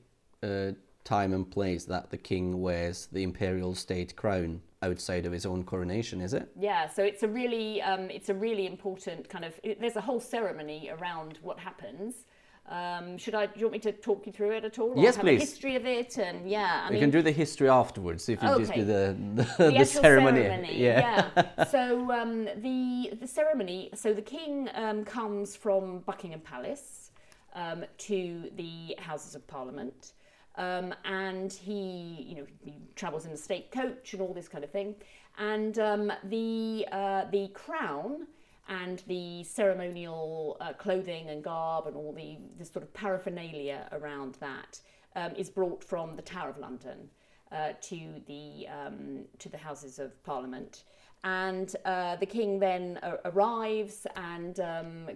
uh, 0.44 0.73
time 1.06 1.33
and 1.33 1.50
place 1.50 1.85
that 1.85 2.09
the 2.09 2.18
king 2.18 2.62
wears 2.62 3.07
the 3.12 3.24
imperial 3.24 3.76
state 3.76 4.16
crown 4.16 4.62
outside 4.81 5.26
of 5.26 5.31
his 5.31 5.45
own 5.45 5.64
coronation, 5.64 6.19
is 6.19 6.33
it? 6.33 6.50
Yeah, 6.59 6.90
so 6.90 7.04
it's 7.04 7.24
a 7.24 7.28
really 7.28 7.81
um, 7.81 8.09
it's 8.09 8.30
a 8.30 8.33
really 8.33 8.66
important 8.68 9.30
kind 9.30 9.45
of. 9.45 9.57
It, 9.64 9.80
there's 9.80 9.95
a 9.95 10.02
whole 10.02 10.19
ceremony 10.19 10.92
around 10.92 11.40
what 11.42 11.59
happens. 11.59 12.26
Um, 12.68 13.19
should 13.19 13.35
I? 13.35 13.45
Do 13.45 13.59
you 13.59 13.68
want 13.68 13.74
me 13.74 13.80
to 13.80 13.92
talk 13.92 14.26
you 14.26 14.31
through 14.31 14.52
it 14.52 14.66
at 14.66 14.80
all? 14.80 14.94
Yes, 14.97 15.18
please. 15.18 15.40
history 15.40 15.76
of 15.76 15.85
it, 15.85 16.18
and 16.18 16.50
yeah, 16.50 16.85
I 16.85 16.90
we 16.90 16.94
mean, 16.95 17.04
can 17.04 17.12
do 17.12 17.21
the 17.21 17.31
history 17.31 17.69
afterwards 17.69 18.28
if 18.28 18.42
you 18.42 18.50
okay. 18.50 18.64
just 18.64 18.74
do 18.74 18.83
the 18.94 19.16
the, 19.35 19.64
the, 19.64 19.78
the 19.78 19.85
ceremony. 19.85 20.42
ceremony. 20.42 20.81
Yeah. 20.81 21.30
yeah. 21.38 21.64
so 21.71 22.12
um, 22.12 22.45
the 22.45 23.14
the 23.19 23.28
ceremony. 23.28 23.92
So 23.94 24.14
the 24.14 24.24
king 24.24 24.69
um, 24.74 25.06
comes 25.06 25.56
from 25.56 26.00
Buckingham 26.00 26.40
Palace 26.40 27.12
um, 27.54 27.85
to 28.00 28.50
the 28.56 28.95
Houses 29.00 29.35
of 29.35 29.45
Parliament. 29.45 30.14
Um, 30.57 30.94
and 31.04 31.52
he, 31.52 32.26
you 32.28 32.35
know, 32.35 32.45
he 32.64 32.76
travels 32.95 33.26
in 33.26 33.31
a 33.31 33.38
state 33.38 33.71
coach 33.71 34.14
and 34.14 34.21
all 34.21 34.33
this 34.33 34.47
kind 34.47 34.64
of 34.64 34.71
thing. 34.71 34.95
And 35.38 35.78
um, 35.80 36.12
the 36.24 36.88
uh, 36.92 37.26
the 37.31 37.50
crown 37.50 38.28
and 38.68 39.04
the 39.07 39.44
ceremonial 39.44 40.57
uh, 40.59 40.74
clothing 40.74 41.30
and 41.30 41.44
garb 41.44 41.88
and 41.88 41.95
all 41.95 42.14
the, 42.14 42.38
the 42.57 42.66
sort 42.66 42.83
of 42.83 42.94
paraphernalia 42.94 43.88
around 43.92 44.35
that 44.40 44.80
um, 45.16 45.33
is 45.35 45.50
brought 45.50 45.83
from 45.83 46.16
the 46.16 46.21
Tower 46.21 46.50
of 46.50 46.57
London 46.57 47.09
uh, 47.52 47.74
to 47.81 48.21
the 48.28 48.68
um, 48.68 49.26
to 49.40 49.50
the 49.50 49.57
Houses 49.57 50.00
of 50.00 50.24
Parliament 50.24 50.83
and 51.26 51.76
uh, 51.84 52.16
the 52.16 52.26
king 52.26 52.60
then 52.60 52.98
uh, 53.04 53.18
arrives 53.26 54.08
and 54.16 54.60
um, 54.62 55.08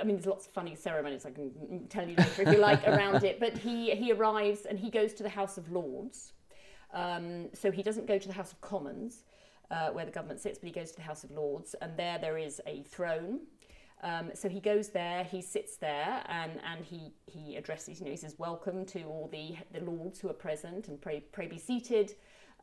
i 0.00 0.04
mean 0.04 0.16
there's 0.16 0.26
lots 0.26 0.46
of 0.46 0.52
funny 0.52 0.74
ceremonies 0.74 1.26
i 1.26 1.30
can 1.30 1.86
tell 1.88 2.08
you 2.08 2.16
later 2.16 2.42
if 2.42 2.52
you 2.52 2.58
like 2.58 2.86
around 2.86 3.24
it. 3.24 3.40
But 3.40 3.56
he, 3.58 3.90
he 3.94 4.12
arrives 4.12 4.66
and 4.66 4.78
he 4.78 4.90
goes 4.90 5.12
to 5.14 5.22
the 5.22 5.28
house 5.28 5.58
of 5.58 5.70
lords. 5.70 6.32
Um, 6.92 7.48
so 7.52 7.70
he 7.70 7.82
doesn't 7.82 8.06
go 8.06 8.18
to 8.18 8.28
the 8.28 8.34
house 8.34 8.52
of 8.52 8.60
commons 8.60 9.24
uh, 9.70 9.90
where 9.90 10.04
the 10.04 10.10
government 10.10 10.40
sits 10.40 10.58
but 10.58 10.66
he 10.66 10.72
goes 10.72 10.90
to 10.92 10.96
the 10.96 11.02
house 11.02 11.24
of 11.24 11.30
lords 11.30 11.74
and 11.80 11.96
there 11.96 12.18
there 12.18 12.38
is 12.38 12.60
a 12.66 12.82
throne. 12.82 13.40
Um, 14.02 14.30
so 14.34 14.48
he 14.48 14.60
goes 14.60 14.90
there, 14.90 15.24
he 15.24 15.40
sits 15.40 15.78
there, 15.78 16.22
and, 16.28 16.60
and 16.70 16.84
he, 16.84 17.14
he 17.24 17.56
addresses, 17.56 17.98
you 17.98 18.04
know, 18.04 18.10
he 18.10 18.16
says, 18.18 18.34
Welcome 18.38 18.84
to 18.86 19.04
all 19.04 19.26
the, 19.32 19.56
the 19.72 19.82
lords 19.90 20.20
who 20.20 20.28
are 20.28 20.34
present, 20.34 20.88
and 20.88 21.00
pray, 21.00 21.24
pray 21.32 21.46
be 21.46 21.58
seated. 21.58 22.14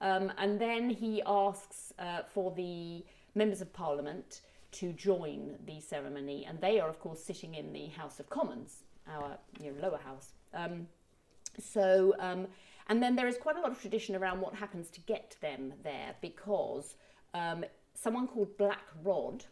Um, 0.01 0.31
and 0.37 0.59
then 0.59 0.89
he 0.89 1.21
asks 1.25 1.93
uh, 1.99 2.21
for 2.33 2.51
the 2.51 3.05
members 3.35 3.61
of 3.61 3.71
parliament 3.73 4.41
to 4.73 4.91
join 4.93 5.55
the 5.65 5.79
ceremony, 5.79 6.45
and 6.47 6.59
they 6.59 6.79
are, 6.79 6.89
of 6.89 6.99
course, 6.99 7.23
sitting 7.23 7.55
in 7.55 7.71
the 7.73 7.87
House 7.87 8.19
of 8.19 8.29
Commons, 8.29 8.83
our 9.07 9.37
you 9.59 9.71
know, 9.71 9.81
lower 9.81 9.99
house. 9.99 10.33
Um, 10.53 10.87
so, 11.59 12.15
um, 12.19 12.47
and 12.87 13.01
then 13.01 13.15
there 13.15 13.27
is 13.27 13.37
quite 13.37 13.55
a 13.55 13.61
lot 13.61 13.71
of 13.71 13.79
tradition 13.79 14.15
around 14.15 14.41
what 14.41 14.55
happens 14.55 14.89
to 14.91 15.01
get 15.01 15.35
them 15.41 15.73
there 15.83 16.15
because 16.21 16.95
um, 17.33 17.63
someone 17.93 18.27
called 18.27 18.57
Black 18.57 18.83
Rod 19.03 19.45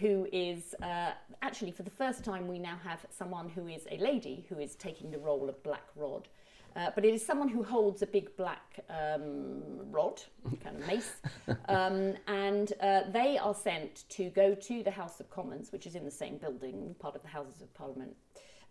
who 0.00 0.26
is 0.32 0.74
uh, 0.82 1.12
actually 1.42 1.70
for 1.70 1.82
the 1.82 1.90
first 1.90 2.24
time 2.24 2.48
we 2.48 2.58
now 2.58 2.78
have 2.82 3.04
someone 3.10 3.48
who 3.48 3.68
is 3.68 3.86
a 3.90 3.98
lady 3.98 4.46
who 4.48 4.58
is 4.58 4.74
taking 4.74 5.10
the 5.10 5.18
role 5.18 5.48
of 5.48 5.62
Black 5.62 5.86
Rod. 5.96 6.28
Uh, 6.74 6.90
but 6.94 7.04
it 7.04 7.12
is 7.12 7.24
someone 7.24 7.48
who 7.48 7.62
holds 7.62 8.02
a 8.02 8.06
big 8.06 8.34
black 8.36 8.80
um, 8.88 9.62
rod, 9.90 10.22
kind 10.64 10.76
of 10.76 10.86
mace, 10.86 11.16
um, 11.68 12.14
and 12.26 12.72
uh, 12.80 13.02
they 13.10 13.36
are 13.36 13.54
sent 13.54 14.08
to 14.08 14.30
go 14.30 14.54
to 14.54 14.82
the 14.82 14.90
House 14.90 15.20
of 15.20 15.28
Commons, 15.28 15.70
which 15.70 15.86
is 15.86 15.94
in 15.94 16.04
the 16.04 16.10
same 16.10 16.38
building, 16.38 16.94
part 16.98 17.14
of 17.14 17.22
the 17.22 17.28
Houses 17.28 17.60
of 17.60 17.72
Parliament, 17.74 18.16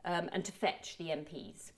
um, 0.05 0.29
and 0.33 0.43
to 0.43 0.51
fetch 0.51 0.97
the 0.97 1.05
MPs 1.05 1.73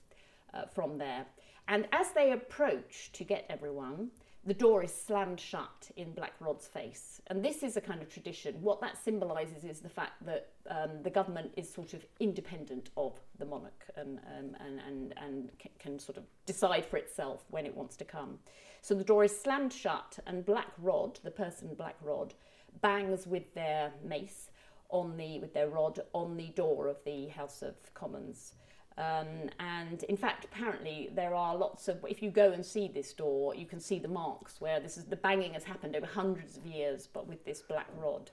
uh, 0.54 0.64
from 0.74 0.96
there. 0.96 1.26
And 1.68 1.88
as 1.92 2.10
they 2.12 2.32
approach 2.32 3.10
to 3.12 3.24
get 3.24 3.46
everyone, 3.48 4.10
the 4.46 4.54
door 4.54 4.82
is 4.82 4.92
slammed 4.92 5.40
shut 5.40 5.90
in 5.96 6.12
Black 6.12 6.34
Rod's 6.38 6.66
face. 6.66 7.20
And 7.28 7.44
this 7.44 7.62
is 7.62 7.76
a 7.76 7.80
kind 7.80 8.02
of 8.02 8.12
tradition. 8.12 8.54
What 8.60 8.80
that 8.82 9.02
symbolises 9.02 9.64
is 9.64 9.80
the 9.80 9.88
fact 9.88 10.24
that 10.26 10.50
um, 10.68 11.02
the 11.02 11.10
government 11.10 11.52
is 11.56 11.72
sort 11.72 11.94
of 11.94 12.04
independent 12.20 12.90
of 12.96 13.18
the 13.38 13.46
monarch 13.46 13.86
and, 13.96 14.18
um, 14.18 14.56
and, 14.60 14.80
and, 14.86 15.14
and 15.16 15.50
can 15.78 15.98
sort 15.98 16.18
of 16.18 16.24
decide 16.44 16.84
for 16.84 16.98
itself 16.98 17.44
when 17.50 17.64
it 17.64 17.74
wants 17.74 17.96
to 17.96 18.04
come. 18.04 18.38
So 18.82 18.94
the 18.94 19.04
door 19.04 19.24
is 19.24 19.38
slammed 19.38 19.72
shut, 19.72 20.18
and 20.26 20.44
Black 20.44 20.68
Rod, 20.76 21.18
the 21.24 21.30
person 21.30 21.74
Black 21.74 21.96
Rod, 22.02 22.34
bangs 22.82 23.26
with 23.26 23.54
their 23.54 23.92
mace 24.04 24.50
on 24.90 25.16
the 25.16 25.38
with 25.40 25.54
their 25.54 25.68
rod 25.70 26.00
on 26.12 26.36
the 26.36 26.48
door 26.48 26.88
of 26.88 26.98
the 27.04 27.28
House 27.28 27.62
of 27.62 27.74
Commons. 27.94 28.52
Um, 28.96 29.50
and 29.58 30.04
in 30.04 30.16
fact, 30.16 30.44
apparently, 30.44 31.10
there 31.14 31.34
are 31.34 31.56
lots 31.56 31.88
of. 31.88 32.04
If 32.08 32.22
you 32.22 32.30
go 32.30 32.52
and 32.52 32.64
see 32.64 32.88
this 32.88 33.12
door, 33.12 33.54
you 33.54 33.66
can 33.66 33.80
see 33.80 33.98
the 33.98 34.08
marks 34.08 34.60
where 34.60 34.78
this 34.78 34.96
is 34.96 35.04
the 35.04 35.16
banging 35.16 35.54
has 35.54 35.64
happened 35.64 35.96
over 35.96 36.06
hundreds 36.06 36.56
of 36.56 36.64
years, 36.64 37.08
but 37.12 37.26
with 37.26 37.44
this 37.44 37.60
black 37.60 37.88
rod. 37.98 38.30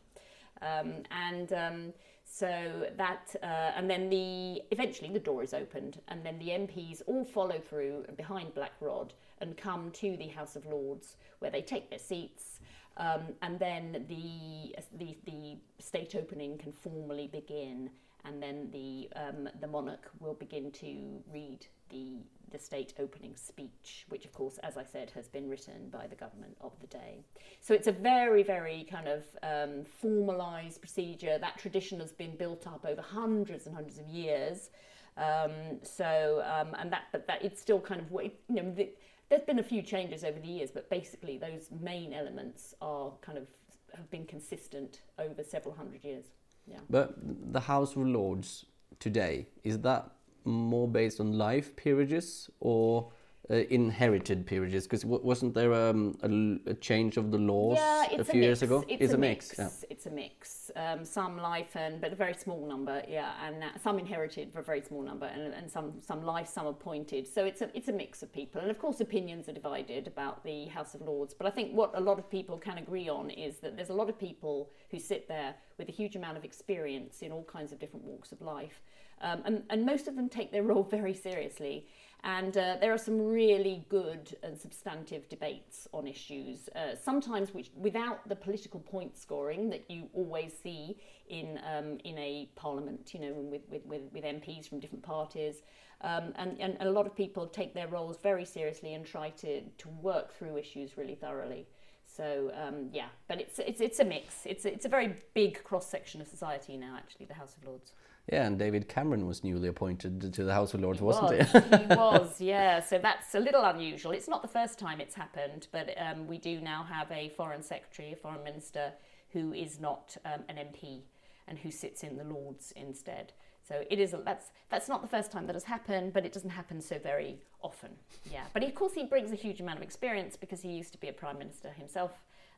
Um, 0.62 1.03
and 1.10 1.51
um, 1.53 1.94
so 2.24 2.88
that, 2.96 3.36
uh, 3.41 3.72
and 3.75 3.89
then 3.89 4.10
the 4.10 4.62
eventually 4.72 5.12
the 5.12 5.20
door 5.20 5.44
is 5.44 5.53
opened, 5.53 6.00
and 6.08 6.24
then 6.24 6.38
the 6.38 6.50
MPs 6.50 7.01
all 7.08 7.25
follow 7.25 7.60
through 7.60 8.06
behind 8.15 8.53
Black 8.53 8.74
Rod 8.80 9.13
and 9.39 9.58
come 9.58 9.89
to 9.91 10.15
the 10.15 10.27
House 10.27 10.56
of 10.56 10.65
Lords, 10.68 11.18
where 11.39 11.50
they 11.51 11.62
take 11.62 11.89
their 11.89 12.00
seats. 12.00 12.60
Um, 12.98 13.22
and 13.41 13.58
then 13.58 14.06
the, 14.08 14.75
the 14.98 15.18
the 15.25 15.58
state 15.80 16.15
opening 16.15 16.58
can 16.58 16.72
formally 16.72 17.27
begin 17.27 17.89
and 18.25 18.42
then 18.42 18.70
the 18.72 19.10
um, 19.16 19.50
the 19.60 19.68
monarch 19.68 20.10
will 20.20 20.34
begin 20.34 20.72
to 20.72 21.22
read 21.32 21.66
the 21.90 22.18
the 22.51 22.60
state 22.60 22.94
opening 23.00 23.36
speech, 23.36 24.06
which 24.10 24.25
of 24.25 24.34
course, 24.34 24.58
as 24.60 24.78
I 24.78 24.84
said, 24.84 25.12
has 25.12 25.28
been 25.28 25.50
written 25.50 25.90
by 25.90 26.08
the 26.08 26.16
government 26.16 26.58
of 26.60 26.74
the 26.82 26.88
day. 26.88 27.24
So 27.62 27.74
it's 27.74 27.88
a 27.88 27.92
very, 27.92 28.44
very 28.44 28.86
kind 28.90 29.08
of 29.08 29.24
um, 29.42 29.86
formalised 30.04 30.82
procedure. 30.82 31.38
That 31.38 31.58
tradition 31.58 32.00
has 32.01 32.12
been 32.12 32.36
built 32.36 32.68
up 32.68 32.86
over 32.86 33.01
hundreds 33.01 33.68
and 33.68 33.75
hundreds 33.75 34.00
of 34.00 34.08
years. 34.08 34.70
Um, 35.18 35.80
so 35.84 36.44
um, 36.46 36.75
and 36.80 36.92
that, 36.92 37.04
but 37.12 37.28
that 37.28 37.44
it's 37.44 37.62
still 37.62 37.80
kind 37.80 38.01
of 38.01 38.12
you 38.12 38.32
know. 38.50 38.74
The, 38.74 38.90
there's 39.30 39.44
been 39.44 39.60
a 39.60 39.63
few 39.63 39.82
changes 39.82 40.25
over 40.25 40.38
the 40.40 40.48
years, 40.48 40.72
but 40.72 40.90
basically 40.90 41.38
those 41.38 41.70
main 41.80 42.12
elements 42.12 42.75
are 42.82 43.12
kind 43.22 43.38
of 43.38 43.48
have 43.96 44.10
been 44.12 44.25
consistent 44.25 45.01
over 45.18 45.42
several 45.42 45.74
hundred 45.74 46.04
years. 46.04 46.25
Yeah. 46.65 46.80
But 46.89 47.15
the 47.53 47.62
House 47.62 47.96
of 47.96 48.06
Lords 48.06 48.65
today, 49.00 49.48
is 49.63 49.80
that 49.80 50.12
more 50.46 50.88
based 50.88 51.20
on 51.20 51.34
life 51.34 51.75
peerages 51.75 52.50
or 52.60 53.12
inherited 53.55 54.46
peerages? 54.46 54.86
Because 54.86 55.05
wasn't 55.05 55.53
there 55.53 55.74
um, 55.74 56.17
a, 56.24 56.72
a, 56.72 56.74
change 56.75 57.17
of 57.17 57.31
the 57.31 57.38
laws 57.38 57.77
yeah, 57.77 58.20
a 58.20 58.24
few 58.24 58.41
a 58.41 58.43
years 58.43 58.62
ago? 58.62 58.84
It's, 58.88 59.03
it's 59.03 59.13
a, 59.13 59.15
a, 59.15 59.20
mix. 59.20 59.58
mix. 59.58 59.60
Yeah. 59.60 59.88
It's 59.89 60.05
a 60.05 60.10
mix. 60.10 60.72
Um, 60.75 61.03
some 61.03 61.38
life 61.38 61.75
and 61.75 62.00
but 62.00 62.13
a 62.13 62.15
very 62.15 62.34
small 62.34 62.65
number, 62.65 63.03
yeah, 63.08 63.34
and 63.46 63.63
uh, 63.63 63.67
some 63.84 64.00
inherited 64.00 64.53
for 64.53 64.60
a 64.60 64.63
very 64.63 64.81
small 64.81 65.01
number, 65.01 65.25
and, 65.25 65.53
and 65.53 65.70
some 65.70 65.93
some 66.01 66.24
life, 66.24 66.48
some 66.48 66.67
appointed. 66.67 67.27
So 67.27 67.46
it's 67.46 67.62
a 67.62 67.75
it's 67.75 67.89
a 67.89 67.93
mix 67.93 68.24
of 68.24 68.31
people, 68.31 68.62
and 68.62 68.72
of 68.72 68.79
course 68.79 69.01
opinions 69.01 69.50
are 69.50 69.53
divided 69.53 70.08
about 70.08 70.43
the 70.43 70.65
House 70.67 70.96
of 70.96 71.01
Lords. 71.01 71.34
But 71.34 71.48
I 71.48 71.50
think 71.50 71.74
what 71.74 71.91
a 71.96 72.01
lot 72.01 72.20
of 72.20 72.29
people 72.29 72.58
can 72.58 72.77
agree 72.77 73.10
on 73.10 73.29
is 73.29 73.58
that 73.58 73.75
there's 73.75 73.89
a 73.89 73.93
lot 73.93 74.10
of 74.10 74.17
people 74.17 74.70
who 74.89 75.00
sit 75.00 75.27
there 75.27 75.55
with 75.77 75.89
a 75.89 75.91
huge 75.91 76.15
amount 76.15 76.38
of 76.38 76.46
experience 76.46 77.22
in 77.22 77.31
all 77.31 77.43
kinds 77.43 77.72
of 77.72 77.79
different 77.79 78.05
walks 78.05 78.31
of 78.31 78.41
life. 78.41 78.81
Um, 79.22 79.41
and, 79.46 79.63
and 79.70 79.86
most 79.86 80.08
of 80.08 80.15
them 80.15 80.29
take 80.29 80.51
their 80.51 80.63
role 80.63 80.84
very 80.84 81.13
seriously. 81.13 81.88
And 82.24 82.56
uh, 82.56 82.78
there 82.80 82.94
are 82.94 83.00
some 83.00 83.20
really 83.20 83.84
good 83.90 84.36
and 84.44 84.56
substantive 84.56 85.28
debates 85.28 85.88
on 85.92 86.08
issues, 86.08 86.70
uh, 86.75 86.96
sometimes 86.96 87.51
which, 87.51 87.72
without 87.75 88.28
the 88.30 88.36
political 88.36 88.80
point 88.80 89.18
scoring 89.18 89.72
that 89.72 89.90
you 89.90 90.08
always 90.13 90.54
see 90.62 90.98
in, 91.30 91.60
um, 91.66 91.98
in 92.04 92.18
a 92.20 92.48
parliament, 92.56 93.12
you 93.16 93.22
know, 93.22 93.34
with, 93.34 93.62
with, 93.70 94.04
with, 94.12 94.24
MPs 94.24 94.70
from 94.70 94.80
different 94.80 95.04
parties. 95.04 95.63
Um, 96.01 96.34
and, 96.36 96.60
and 96.60 96.78
a 96.82 96.92
lot 96.92 97.08
of 97.08 97.16
people 97.16 97.48
take 97.48 97.74
their 97.74 97.88
roles 97.88 98.18
very 98.22 98.46
seriously 98.46 98.94
and 98.94 99.04
try 99.04 99.32
to, 99.32 99.62
to 99.62 99.90
work 100.01 100.32
through 100.34 100.58
issues 100.58 100.98
really 100.98 101.16
thoroughly. 101.16 101.66
So 102.06 102.51
um, 102.54 102.90
yeah, 102.92 103.08
but 103.28 103.40
it's, 103.40 103.58
it's, 103.60 103.82
it's 103.82 104.00
a 104.00 104.06
mix. 104.06 104.46
It's 104.46 104.66
it's 104.66 104.86
a 104.86 104.90
very 104.90 105.16
big 105.34 105.63
cross 105.63 105.88
section 105.88 106.20
of 106.20 106.28
society 106.28 106.75
now, 106.75 106.96
actually, 106.98 107.25
the 107.25 107.34
House 107.34 107.56
of 107.56 107.66
Lords. 107.66 107.94
Yeah, 108.32 108.46
and 108.46 108.58
David 108.58 108.88
Cameron 108.88 109.25
was 109.25 109.44
newly 109.44 109.68
appointed 109.68 110.34
to 110.34 110.44
the 110.44 110.54
House 110.54 110.74
of 110.74 110.82
Lords, 110.82 111.00
he 111.00 111.06
wasn't 111.06 111.38
was, 111.38 111.51
he? 111.51 111.60
he 111.60 111.86
was, 111.96 112.40
yeah. 112.40 112.80
So 112.80 112.98
that's 112.98 113.34
a 113.36 113.40
little 113.40 113.63
unusual. 113.63 114.12
It's 114.12 114.28
not 114.28 114.42
the 114.42 114.48
first 114.48 114.78
time 114.78 115.01
it's 115.01 115.16
happened, 115.16 115.68
but 115.72 115.94
um, 115.98 116.28
we 116.28 116.38
do 116.38 116.62
now 116.62 116.84
have 116.84 117.12
a 117.12 117.30
foreign 117.30 117.63
secretary, 117.63 118.13
a 118.13 118.16
foreign 118.16 118.44
minister, 118.44 118.94
who 119.34 119.54
is 119.54 119.80
not 119.80 120.16
um, 120.25 120.44
an 120.50 120.58
MP 120.58 121.01
and 121.48 121.60
who 121.60 121.72
sits 121.72 122.04
in 122.04 122.18
the 122.18 122.24
Lords 122.24 122.72
instead. 122.75 123.34
So 123.68 123.84
it 123.90 124.00
is 124.00 124.13
that's 124.25 124.51
that's 124.70 124.90
not 124.90 125.01
the 125.01 125.08
first 125.08 125.32
time 125.32 125.46
that 125.48 125.56
has 125.56 125.63
happened, 125.63 126.13
but 126.13 126.25
it 126.25 126.34
doesn't 126.34 126.50
happen 126.50 126.82
so 126.82 127.00
very 127.00 127.40
often. 127.62 127.92
Yeah, 128.32 128.44
but 128.54 128.63
of 128.63 128.74
course 128.75 128.94
he 128.94 129.06
brings 129.06 129.32
a 129.32 129.36
huge 129.36 129.62
amount 129.62 129.78
of 129.78 129.84
experience 129.84 130.36
because 130.36 130.62
he 130.62 130.70
used 130.70 130.92
to 130.94 131.00
be 131.00 131.10
a 131.10 131.13
prime 131.13 131.38
minister 131.38 131.70
himself 131.70 132.12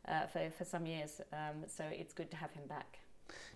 uh, 0.07 0.27
for 0.27 0.49
for 0.57 0.65
some 0.65 0.85
years. 0.85 1.21
Um, 1.31 1.63
so 1.67 1.83
it's 1.85 2.13
good 2.13 2.31
to 2.31 2.37
have 2.37 2.51
him 2.51 2.67
back. 2.67 2.99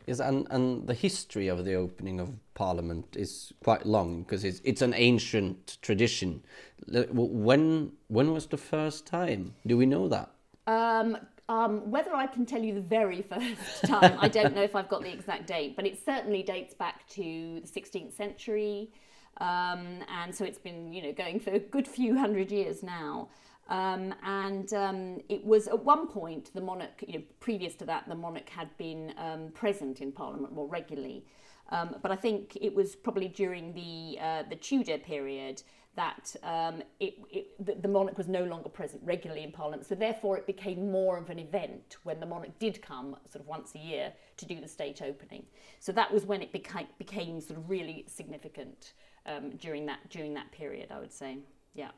Yes, 0.06 0.20
and, 0.22 0.48
and 0.52 0.88
the 0.88 0.94
history 0.94 1.50
of 1.50 1.66
the 1.66 1.74
opening 1.74 2.20
of 2.20 2.30
Parliament 2.54 3.16
is 3.18 3.52
quite 3.64 3.86
long 3.86 4.24
because 4.24 4.46
it's 4.46 4.62
it's 4.64 4.82
an 4.82 4.94
ancient 4.94 5.78
tradition. 5.82 6.44
When 6.88 7.92
when 8.08 8.32
was 8.32 8.48
the 8.48 8.58
first 8.58 9.06
time? 9.06 9.54
Do 9.66 9.76
we 9.78 9.86
know 9.86 10.08
that? 10.08 10.32
Um, 10.66 11.18
um, 11.50 11.90
whether 11.92 12.14
I 12.14 12.28
can 12.28 12.46
tell 12.46 12.62
you 12.62 12.74
the 12.74 12.82
very 12.82 13.22
first 13.30 13.86
time, 13.86 14.18
I 14.20 14.28
don't 14.28 14.56
know 14.56 14.64
if 14.64 14.76
I've 14.76 14.90
got 14.90 15.02
the 15.02 15.12
exact 15.12 15.48
date, 15.48 15.76
but 15.76 15.86
it 15.86 16.00
certainly 16.04 16.44
dates 16.44 16.74
back 16.74 17.08
to 17.10 17.62
the 17.62 17.68
16th 17.68 18.14
century. 18.14 18.92
Um, 19.40 20.04
and 20.10 20.34
so 20.34 20.46
it's 20.46 20.58
been, 20.58 20.94
you 20.94 21.04
know, 21.04 21.14
going 21.14 21.40
for 21.40 21.52
a 21.52 21.60
good 21.60 21.88
few 21.88 22.18
hundred 22.18 22.52
years 22.52 22.82
now. 22.84 23.30
Um, 23.70 24.14
and 24.24 24.72
um, 24.74 25.20
it 25.28 25.44
was 25.44 25.68
at 25.68 25.84
one 25.84 26.08
point 26.08 26.54
the 26.54 26.62
monarch, 26.62 27.04
you 27.06 27.20
know, 27.20 27.26
previous 27.40 27.76
to 27.76 27.86
that, 27.86 28.08
the 28.08 28.16
monarch 28.16 28.50
had 28.50 28.76
been 28.78 29.14
um, 29.18 29.50
present 29.54 30.00
in 30.00 30.12
Parliament 30.12 30.54
more 30.54 30.68
regularly. 30.68 31.26
Um, 31.70 31.96
but 32.02 32.12
I 32.12 32.16
think 32.16 32.58
it 32.62 32.74
was 32.74 32.96
probably 32.96 33.28
during 33.28 33.74
the 33.74 34.20
uh, 34.22 34.44
the 34.50 34.56
Tudor 34.56 34.98
period 34.98 35.64
that 35.98 36.36
um, 36.44 36.84
it, 37.00 37.16
it, 37.32 37.82
the, 37.82 37.88
monarch 37.88 38.16
was 38.20 38.28
no 38.28 38.44
longer 38.44 38.70
present 38.70 39.02
regularly 39.04 39.44
in 39.44 39.52
Parliament. 39.52 39.84
So 39.84 39.96
therefore, 39.96 40.38
it 40.38 40.46
became 40.46 40.92
more 40.92 41.18
of 41.18 41.32
an 41.32 41.40
event 41.40 41.98
when 42.04 42.20
the 42.20 42.26
monarch 42.28 42.58
did 42.60 42.84
come, 42.84 43.18
sort 43.28 43.42
of 43.42 43.48
once 43.48 43.74
a 43.74 43.80
year, 43.80 44.14
to 44.38 44.46
do 44.46 44.62
the 44.62 44.68
state 44.68 45.02
opening. 45.02 45.44
So 45.80 45.92
that 45.94 46.14
was 46.14 46.24
when 46.24 46.44
it 46.44 46.52
became, 46.52 46.86
became 47.00 47.42
sort 47.42 47.58
of 47.58 47.68
really 47.68 48.06
significant 48.08 48.94
um, 49.26 49.58
during 49.58 49.88
that 49.88 50.08
during 50.10 50.36
that 50.36 50.52
period. 50.52 50.92
I 50.92 51.00
would 51.00 51.12
say, 51.12 51.40
yeah. 51.74 51.90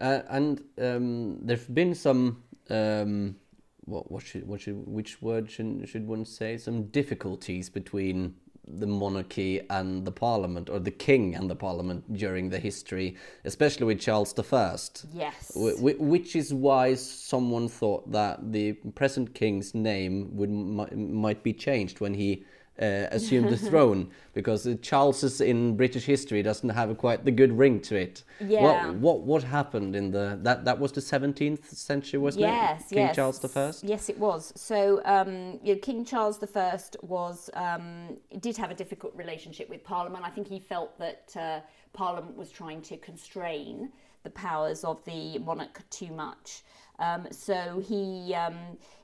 Uh, 0.00 0.20
and 0.28 0.62
um, 0.80 1.38
there've 1.42 1.72
been 1.74 1.94
some. 1.94 2.42
Um, 2.70 3.36
what, 3.84 4.10
what 4.12 4.22
should 4.22 4.46
what 4.46 4.60
should 4.60 4.86
which 4.86 5.22
word 5.22 5.50
should 5.50 5.88
should 5.88 6.06
one 6.06 6.24
say? 6.24 6.58
Some 6.58 6.84
difficulties 6.84 7.70
between 7.70 8.34
the 8.70 8.86
monarchy 8.86 9.60
and 9.70 10.04
the 10.04 10.12
parliament, 10.12 10.68
or 10.68 10.78
the 10.78 10.90
king 10.90 11.34
and 11.34 11.48
the 11.48 11.56
parliament 11.56 12.12
during 12.14 12.50
the 12.50 12.58
history, 12.58 13.16
especially 13.44 13.86
with 13.86 14.00
Charles 14.00 14.34
I. 14.38 14.76
Yes. 15.12 15.52
Which 15.54 16.36
is 16.36 16.52
why 16.52 16.94
someone 16.94 17.68
thought 17.68 18.10
that 18.12 18.52
the 18.52 18.72
present 18.94 19.34
king's 19.34 19.74
name 19.74 20.36
would 20.36 20.50
might 20.50 21.42
be 21.42 21.52
changed 21.52 22.00
when 22.00 22.14
he 22.14 22.44
uh, 22.80 23.06
assumed 23.10 23.48
the 23.48 23.56
throne, 23.56 24.10
because 24.34 24.64
the 24.64 24.76
Charleses 24.76 25.40
in 25.40 25.76
British 25.76 26.04
history 26.04 26.42
doesn't 26.42 26.68
have 26.68 26.90
a 26.90 26.94
quite 26.94 27.24
the 27.24 27.30
good 27.30 27.52
ring 27.56 27.80
to 27.80 27.96
it. 27.96 28.24
Yeah. 28.40 28.62
What 28.62 28.94
what 28.94 29.20
what 29.20 29.42
happened 29.42 29.96
in 29.96 30.10
the 30.10 30.38
that 30.42 30.64
that 30.64 30.78
was 30.78 30.92
the 30.92 31.00
17th 31.00 31.64
century, 31.74 32.18
wasn't 32.18 32.42
yes, 32.42 32.90
it? 32.90 32.94
King 32.94 33.06
yes. 33.06 33.16
Charles 33.16 33.38
the 33.38 33.48
First. 33.48 33.84
Yes, 33.84 34.08
it 34.08 34.18
was. 34.18 34.52
So 34.56 35.02
um, 35.04 35.58
you 35.62 35.74
know, 35.74 35.80
King 35.80 36.04
Charles 36.04 36.38
the 36.38 36.46
First 36.46 36.96
was 37.02 37.50
um, 37.54 38.16
did 38.40 38.56
have 38.56 38.70
a 38.70 38.74
difficult 38.74 39.14
relationship 39.16 39.68
with 39.68 39.82
Parliament. 39.84 40.24
I 40.24 40.30
think 40.30 40.46
he 40.46 40.60
felt 40.60 40.98
that 40.98 41.32
uh, 41.36 41.60
Parliament 41.92 42.36
was 42.36 42.50
trying 42.50 42.82
to 42.82 42.96
constrain 42.96 43.90
the 44.24 44.30
powers 44.30 44.84
of 44.84 45.04
the 45.04 45.38
monarch 45.38 45.82
too 45.90 46.12
much. 46.12 46.62
Um, 46.98 47.28
so 47.30 47.82
he, 47.86 48.34
um, 48.34 48.56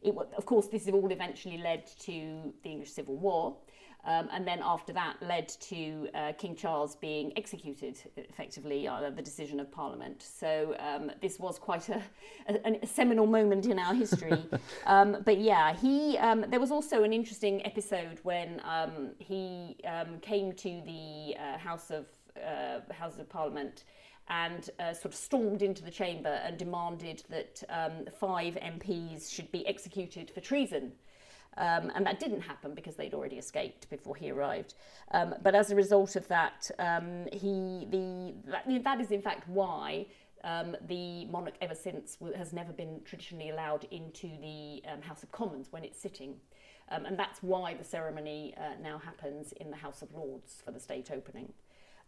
it, 0.03 0.15
of 0.37 0.47
course, 0.47 0.67
this 0.67 0.89
all 0.89 1.11
eventually 1.11 1.59
led 1.59 1.87
to 2.01 2.53
the 2.63 2.71
English 2.71 2.91
Civil 2.91 3.17
War. 3.17 3.57
Um, 4.07 4.29
and 4.33 4.47
then 4.47 4.61
after 4.63 4.93
that 4.93 5.17
led 5.23 5.49
to 5.49 6.09
uh, 6.15 6.33
King 6.37 6.55
Charles 6.55 6.95
being 6.97 7.33
executed 7.37 7.99
effectively 8.17 8.87
uh, 8.87 9.11
the 9.11 9.23
decision 9.23 9.61
of 9.61 9.71
Parliament. 9.71 10.23
So 10.23 10.77
um, 10.79 11.11
this 11.23 11.39
was 11.39 11.59
quite 11.59 11.89
a, 11.89 12.03
a, 12.49 12.81
a, 12.83 12.87
seminal 12.87 13.27
moment 13.27 13.65
in 13.67 13.79
our 13.79 13.95
history. 13.95 14.45
um, 14.87 15.23
but 15.25 15.39
yeah, 15.39 15.75
he 15.75 16.19
um, 16.19 16.45
there 16.49 16.61
was 16.61 16.71
also 16.71 17.03
an 17.03 17.13
interesting 17.15 17.65
episode 17.65 18.21
when 18.25 18.61
um, 18.65 19.13
he 19.19 19.79
um, 19.87 20.19
came 20.21 20.53
to 20.53 20.83
the 20.85 21.37
uh, 21.39 21.57
House 21.57 21.91
of 21.91 22.07
uh, 22.37 22.81
House 22.93 23.19
of 23.19 23.29
Parliament 23.29 23.85
and 24.29 24.71
uh, 24.81 24.93
sort 24.93 25.07
of 25.07 25.15
stormed 25.15 25.63
into 25.63 25.83
the 25.83 25.91
chamber 25.91 26.41
and 26.45 26.59
demanded 26.59 27.23
that 27.29 27.63
five 28.19 28.55
MPs 28.55 29.33
should 29.33 29.51
be 29.53 29.67
executed 29.67 30.31
for 30.31 30.41
treason. 30.41 30.93
Um, 31.57 31.93
and 31.95 32.05
that 32.07 32.19
didn't 32.19 32.41
happen 32.41 32.75
because 32.75 32.97
they'd 32.97 33.15
already 33.15 33.37
escaped 33.37 33.89
before 33.89 34.17
he 34.17 34.31
arrived. 34.31 34.75
Um, 35.13 35.35
but 35.43 35.55
as 35.55 35.71
a 35.71 35.77
result 35.77 36.17
of 36.17 36.27
that, 36.29 36.71
um, 36.79 37.27
he 37.33 37.87
the 37.91 38.35
that, 38.51 38.85
that 38.85 39.01
is 39.01 39.11
in 39.11 39.23
fact 39.23 39.49
why 39.49 40.07
um, 40.43 40.77
the 40.89 41.25
monarch 41.27 41.55
ever 41.61 41.75
since 41.75 42.19
has 42.37 42.53
never 42.53 42.73
been 42.73 43.01
traditionally 43.05 43.51
allowed 43.51 43.87
into 43.91 44.29
the 44.41 44.83
um, 44.91 45.01
House 45.01 45.23
of 45.23 45.33
Commons 45.33 45.69
when 45.71 45.85
it's 45.85 46.01
sitting. 46.01 46.35
Um, 46.91 47.07
and 47.07 47.19
that's 47.19 47.43
why 47.43 47.75
the 47.75 47.85
ceremony 47.85 48.55
uh, 48.59 48.81
now 48.83 48.99
happens 48.99 49.53
in 49.53 49.71
the 49.71 49.77
House 49.77 50.03
of 50.03 50.13
Lords 50.13 50.63
for 50.65 50.71
the 50.71 50.81
state 50.81 51.11
opening. 51.11 51.53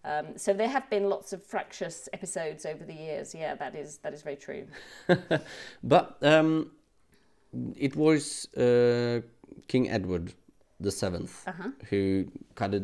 Um, 0.04 0.36
so 0.36 0.52
there 0.52 0.68
have 0.68 0.88
been 0.90 1.08
lots 1.08 1.32
of 1.32 1.44
fractious 1.44 2.08
episodes 2.12 2.66
over 2.66 2.84
the 2.84 2.92
years. 2.92 3.34
Yeah, 3.34 3.54
that 3.56 3.74
is 3.74 3.98
that 3.98 4.12
is 4.12 4.22
very 4.22 4.36
true. 4.36 4.66
but 5.82 6.18
um, 6.22 6.70
it 7.76 7.96
was 7.96 8.46
uh, 8.54 9.22
King 9.68 9.88
Edward 9.90 10.34
the 10.78 10.90
7th 10.90 11.46
Uh-huh. 11.48 11.70
who 11.88 12.26
kind 12.54 12.74
of 12.74 12.82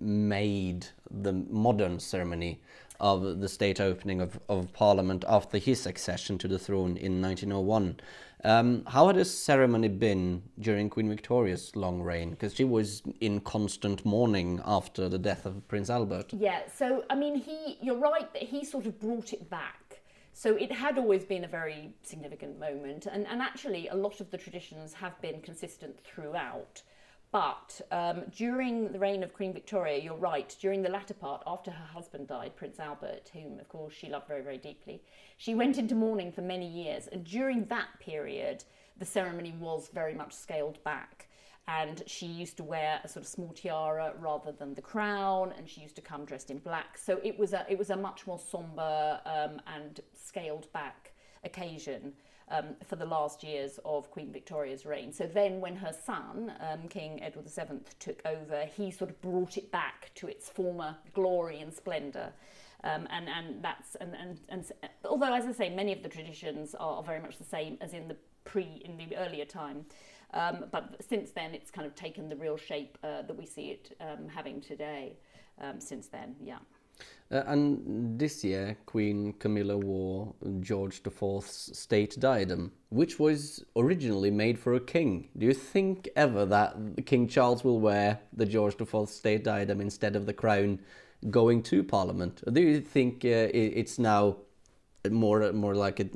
made 0.00 0.86
the 1.10 1.32
modern 1.32 1.98
ceremony 2.00 2.60
of 3.00 3.40
the 3.40 3.48
state 3.48 3.80
opening 3.80 4.20
of, 4.20 4.38
of 4.48 4.72
Parliament 4.72 5.24
after 5.28 5.58
his 5.58 5.86
accession 5.86 6.38
to 6.38 6.48
the 6.48 6.58
throne 6.58 6.96
in 6.96 7.20
1901. 7.20 8.00
Um, 8.44 8.84
how 8.86 9.06
had 9.06 9.16
this 9.16 9.36
ceremony 9.36 9.88
been 9.88 10.42
during 10.60 10.90
Queen 10.90 11.08
Victoria's 11.08 11.74
long 11.74 12.02
reign? 12.02 12.30
Because 12.30 12.54
she 12.54 12.64
was 12.64 13.02
in 13.20 13.40
constant 13.40 14.04
mourning 14.04 14.60
after 14.66 15.08
the 15.08 15.18
death 15.18 15.46
of 15.46 15.66
Prince 15.66 15.88
Albert. 15.90 16.32
Yeah, 16.32 16.60
so 16.74 17.04
I 17.08 17.14
mean, 17.14 17.36
he, 17.36 17.78
you're 17.80 17.98
right 17.98 18.30
that 18.34 18.42
he 18.42 18.64
sort 18.64 18.86
of 18.86 19.00
brought 19.00 19.32
it 19.32 19.48
back. 19.48 19.83
So 20.36 20.56
it 20.56 20.72
had 20.72 20.98
always 20.98 21.24
been 21.24 21.44
a 21.44 21.48
very 21.48 21.94
significant 22.02 22.58
moment, 22.58 23.06
and, 23.06 23.24
and 23.28 23.40
actually, 23.40 23.86
a 23.86 23.94
lot 23.94 24.20
of 24.20 24.32
the 24.32 24.36
traditions 24.36 24.92
have 24.94 25.18
been 25.22 25.40
consistent 25.40 26.00
throughout. 26.04 26.82
But 27.30 27.80
um, 27.92 28.24
during 28.36 28.90
the 28.90 28.98
reign 28.98 29.22
of 29.22 29.32
Queen 29.32 29.52
Victoria, 29.52 29.98
you're 29.98 30.16
right, 30.16 30.54
during 30.60 30.82
the 30.82 30.88
latter 30.88 31.14
part, 31.14 31.44
after 31.46 31.70
her 31.70 31.84
husband 31.86 32.26
died, 32.26 32.56
Prince 32.56 32.80
Albert, 32.80 33.30
whom, 33.32 33.60
of 33.60 33.68
course, 33.68 33.94
she 33.94 34.08
loved 34.08 34.26
very, 34.26 34.42
very 34.42 34.58
deeply, 34.58 35.02
she 35.36 35.54
went 35.54 35.78
into 35.78 35.94
mourning 35.94 36.32
for 36.32 36.42
many 36.42 36.66
years. 36.66 37.06
And 37.06 37.24
during 37.24 37.66
that 37.66 38.00
period, 38.00 38.64
the 38.98 39.04
ceremony 39.04 39.54
was 39.60 39.88
very 39.94 40.14
much 40.14 40.32
scaled 40.32 40.82
back. 40.82 41.28
And 41.66 42.02
she 42.06 42.26
used 42.26 42.58
to 42.58 42.64
wear 42.64 43.00
a 43.02 43.08
sort 43.08 43.24
of 43.24 43.28
small 43.28 43.48
tiara 43.48 44.12
rather 44.18 44.52
than 44.52 44.74
the 44.74 44.82
crown, 44.82 45.54
and 45.56 45.68
she 45.68 45.80
used 45.80 45.96
to 45.96 46.02
come 46.02 46.24
dressed 46.24 46.50
in 46.50 46.58
black. 46.58 46.98
So 46.98 47.20
it 47.22 47.38
was 47.38 47.54
a, 47.54 47.64
it 47.68 47.78
was 47.78 47.90
a 47.90 47.96
much 47.96 48.26
more 48.26 48.38
somber 48.38 49.20
um, 49.24 49.60
and 49.66 50.00
scaled 50.14 50.70
back 50.72 51.12
occasion 51.42 52.12
um, 52.50 52.76
for 52.84 52.96
the 52.96 53.06
last 53.06 53.42
years 53.42 53.78
of 53.84 54.10
Queen 54.10 54.30
Victoria's 54.32 54.84
reign. 54.84 55.12
So 55.12 55.26
then, 55.26 55.60
when 55.60 55.76
her 55.76 55.92
son, 56.04 56.52
um, 56.60 56.88
King 56.88 57.22
Edward 57.22 57.48
VII, 57.48 57.80
took 57.98 58.20
over, 58.26 58.66
he 58.76 58.90
sort 58.90 59.10
of 59.10 59.20
brought 59.22 59.56
it 59.56 59.70
back 59.70 60.10
to 60.16 60.26
its 60.26 60.48
former 60.48 60.96
glory 61.14 61.60
and 61.60 61.72
splendour. 61.72 62.32
Um, 62.82 63.08
and 63.10 63.28
and 63.30 63.64
that's 63.64 63.94
and, 63.94 64.14
and 64.14 64.40
and 64.50 64.70
although 65.06 65.32
as 65.32 65.46
I 65.46 65.52
say, 65.52 65.70
many 65.70 65.92
of 65.92 66.02
the 66.02 66.08
traditions 66.08 66.74
are, 66.78 67.02
very 67.02 67.20
much 67.20 67.38
the 67.38 67.44
same 67.44 67.78
as 67.80 67.94
in 67.94 68.08
the 68.08 68.16
pre 68.44 68.82
in 68.84 68.98
the 68.98 69.16
earlier 69.16 69.46
time. 69.46 69.86
Um, 70.32 70.64
but 70.72 70.96
since 71.00 71.30
then, 71.30 71.54
it's 71.54 71.70
kind 71.70 71.86
of 71.86 71.94
taken 71.94 72.28
the 72.28 72.36
real 72.36 72.56
shape 72.56 72.98
uh, 73.02 73.22
that 73.22 73.36
we 73.36 73.46
see 73.46 73.70
it 73.70 73.96
um, 74.00 74.28
having 74.28 74.60
today. 74.60 75.16
Um, 75.60 75.80
since 75.80 76.08
then, 76.08 76.34
yeah. 76.40 76.58
Uh, 77.30 77.42
and 77.46 78.18
this 78.18 78.44
year, 78.44 78.76
Queen 78.86 79.32
Camilla 79.38 79.76
wore 79.76 80.34
George 80.60 81.00
IV's 81.06 81.70
state 81.76 82.18
diadem, 82.20 82.72
which 82.90 83.18
was 83.18 83.64
originally 83.76 84.30
made 84.30 84.58
for 84.58 84.74
a 84.74 84.80
king. 84.80 85.28
Do 85.38 85.46
you 85.46 85.54
think 85.54 86.08
ever 86.16 86.44
that 86.46 86.76
King 87.06 87.26
Charles 87.26 87.64
will 87.64 87.80
wear 87.80 88.20
the 88.32 88.46
George 88.46 88.80
IV 88.80 89.08
state 89.08 89.42
diadem 89.42 89.80
instead 89.80 90.16
of 90.16 90.26
the 90.26 90.34
crown 90.34 90.80
going 91.30 91.62
to 91.64 91.82
Parliament? 91.82 92.42
Or 92.46 92.52
do 92.52 92.60
you 92.60 92.80
think 92.80 93.24
uh, 93.24 93.48
it's 93.52 93.98
now 93.98 94.36
more 95.10 95.52
more 95.52 95.74
like 95.74 96.00
a 96.00 96.08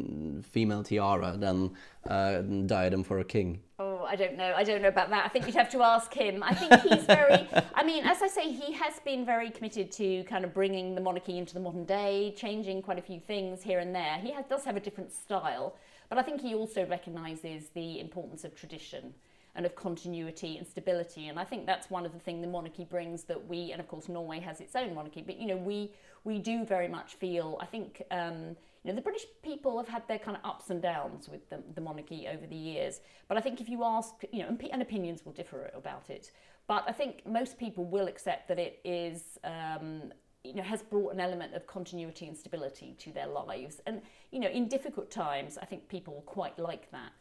female 0.42 0.82
tiara 0.82 1.36
than 1.36 1.72
a 2.04 2.42
diadem 2.42 3.02
for 3.02 3.18
a 3.18 3.24
king? 3.24 3.62
I 4.08 4.16
don't 4.16 4.36
know. 4.36 4.52
I 4.56 4.64
don't 4.64 4.82
know 4.82 4.88
about 4.88 5.10
that. 5.10 5.24
I 5.24 5.28
think 5.28 5.46
you'd 5.46 5.54
have 5.54 5.70
to 5.70 5.82
ask 5.82 6.12
him. 6.12 6.42
I 6.42 6.54
think 6.54 6.72
he's 6.82 7.04
very. 7.04 7.48
I 7.74 7.84
mean, 7.84 8.04
as 8.04 8.22
I 8.22 8.28
say, 8.28 8.50
he 8.50 8.72
has 8.72 8.98
been 9.04 9.24
very 9.24 9.50
committed 9.50 9.92
to 9.92 10.24
kind 10.24 10.44
of 10.44 10.54
bringing 10.54 10.94
the 10.94 11.00
monarchy 11.00 11.38
into 11.38 11.54
the 11.54 11.60
modern 11.60 11.84
day, 11.84 12.34
changing 12.36 12.82
quite 12.82 12.98
a 12.98 13.02
few 13.02 13.20
things 13.20 13.62
here 13.62 13.78
and 13.78 13.94
there. 13.94 14.18
He 14.18 14.32
has, 14.32 14.46
does 14.46 14.64
have 14.64 14.76
a 14.76 14.80
different 14.80 15.12
style, 15.12 15.76
but 16.08 16.18
I 16.18 16.22
think 16.22 16.40
he 16.40 16.54
also 16.54 16.86
recognises 16.86 17.68
the 17.74 18.00
importance 18.00 18.44
of 18.44 18.54
tradition 18.54 19.14
and 19.54 19.66
of 19.66 19.74
continuity 19.74 20.56
and 20.56 20.66
stability. 20.66 21.28
And 21.28 21.38
I 21.38 21.44
think 21.44 21.66
that's 21.66 21.90
one 21.90 22.06
of 22.06 22.12
the 22.12 22.18
things 22.18 22.42
the 22.42 22.50
monarchy 22.50 22.84
brings 22.84 23.24
that 23.24 23.48
we, 23.48 23.72
and 23.72 23.80
of 23.80 23.88
course 23.88 24.08
Norway 24.08 24.40
has 24.40 24.60
its 24.60 24.74
own 24.74 24.94
monarchy, 24.94 25.22
but 25.22 25.38
you 25.38 25.46
know 25.46 25.56
we 25.56 25.92
we 26.24 26.38
do 26.38 26.64
very 26.64 26.88
much 26.88 27.14
feel. 27.14 27.58
I 27.60 27.66
think. 27.66 28.02
Um, 28.10 28.56
you 28.84 28.90
know, 28.90 28.96
the 28.96 29.02
British 29.02 29.24
people 29.42 29.76
have 29.78 29.88
had 29.88 30.06
their 30.08 30.18
kind 30.18 30.36
of 30.36 30.44
ups 30.48 30.70
and 30.70 30.80
downs 30.80 31.28
with 31.28 31.48
the, 31.50 31.62
the 31.74 31.80
monarchy 31.80 32.28
over 32.28 32.46
the 32.46 32.56
years. 32.56 33.00
But 33.26 33.36
I 33.36 33.40
think 33.40 33.60
if 33.60 33.68
you 33.68 33.84
ask, 33.84 34.14
you 34.32 34.40
know, 34.42 34.48
and, 34.48 34.62
and, 34.72 34.82
opinions 34.82 35.24
will 35.24 35.32
differ 35.32 35.70
about 35.74 36.10
it. 36.10 36.30
But 36.66 36.84
I 36.86 36.92
think 36.92 37.26
most 37.26 37.58
people 37.58 37.84
will 37.84 38.06
accept 38.06 38.48
that 38.48 38.58
it 38.58 38.80
is, 38.84 39.38
um, 39.44 40.12
you 40.44 40.54
know, 40.54 40.62
has 40.62 40.82
brought 40.82 41.12
an 41.12 41.20
element 41.20 41.54
of 41.54 41.66
continuity 41.66 42.26
and 42.28 42.36
stability 42.36 42.94
to 42.98 43.12
their 43.12 43.26
lives. 43.26 43.80
And, 43.86 44.02
you 44.30 44.38
know, 44.38 44.48
in 44.48 44.68
difficult 44.68 45.10
times, 45.10 45.58
I 45.60 45.64
think 45.64 45.88
people 45.88 46.22
quite 46.26 46.58
like 46.58 46.90
that. 46.92 47.12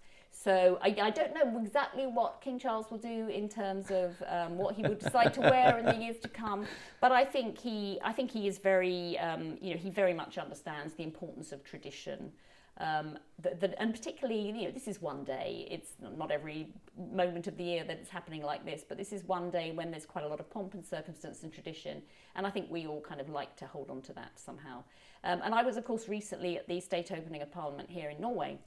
So 0.43 0.77
I, 0.83 0.95
I, 1.01 1.09
don't 1.09 1.33
know 1.33 1.59
exactly 1.59 2.05
what 2.05 2.41
King 2.41 2.59
Charles 2.59 2.91
will 2.91 2.99
do 2.99 3.27
in 3.27 3.49
terms 3.49 3.89
of 3.89 4.21
um, 4.27 4.55
what 4.55 4.75
he 4.75 4.83
would 4.83 4.99
decide 4.99 5.33
to 5.33 5.41
wear 5.41 5.79
in 5.79 5.85
the 5.85 5.95
years 6.03 6.17
to 6.19 6.27
come, 6.27 6.67
but 7.01 7.11
I 7.11 7.25
think 7.25 7.57
he 7.57 7.99
I 8.03 8.13
think 8.13 8.29
he 8.29 8.47
is 8.47 8.59
very 8.59 9.17
um, 9.17 9.57
you 9.61 9.73
know 9.73 9.79
he 9.79 9.89
very 9.89 10.13
much 10.13 10.37
understands 10.37 10.93
the 10.93 11.03
importance 11.03 11.51
of 11.51 11.63
tradition. 11.63 12.31
Um, 12.79 13.17
that, 13.39 13.59
that, 13.61 13.73
and 13.79 13.91
particularly, 13.91 14.39
you 14.39 14.65
know, 14.65 14.71
this 14.71 14.87
is 14.87 15.01
one 15.01 15.23
day. 15.23 15.67
It's 15.71 15.93
not 16.15 16.29
every 16.29 16.67
moment 17.11 17.47
of 17.47 17.57
the 17.57 17.63
year 17.63 17.83
that 17.83 17.97
it's 17.97 18.09
happening 18.11 18.43
like 18.43 18.63
this, 18.63 18.85
but 18.87 18.99
this 18.99 19.11
is 19.11 19.23
one 19.23 19.49
day 19.49 19.71
when 19.71 19.89
there's 19.89 20.05
quite 20.05 20.23
a 20.23 20.27
lot 20.27 20.39
of 20.39 20.47
pomp 20.51 20.75
and 20.75 20.85
circumstance 20.85 21.41
and 21.41 21.51
tradition, 21.51 22.03
and 22.35 22.45
I 22.45 22.51
think 22.51 22.69
we 22.69 22.85
all 22.85 23.01
kind 23.01 23.19
of 23.19 23.29
like 23.29 23.55
to 23.55 23.65
hold 23.65 23.89
on 23.89 24.03
to 24.03 24.13
that 24.13 24.33
somehow. 24.35 24.83
Um, 25.23 25.41
and 25.43 25.55
I 25.55 25.63
was, 25.63 25.77
of 25.77 25.85
course, 25.85 26.07
recently 26.07 26.57
at 26.57 26.67
the 26.67 26.79
state 26.79 27.11
opening 27.11 27.41
of 27.41 27.51
Parliament 27.51 27.89
here 27.89 28.11
in 28.11 28.21
Norway, 28.21 28.59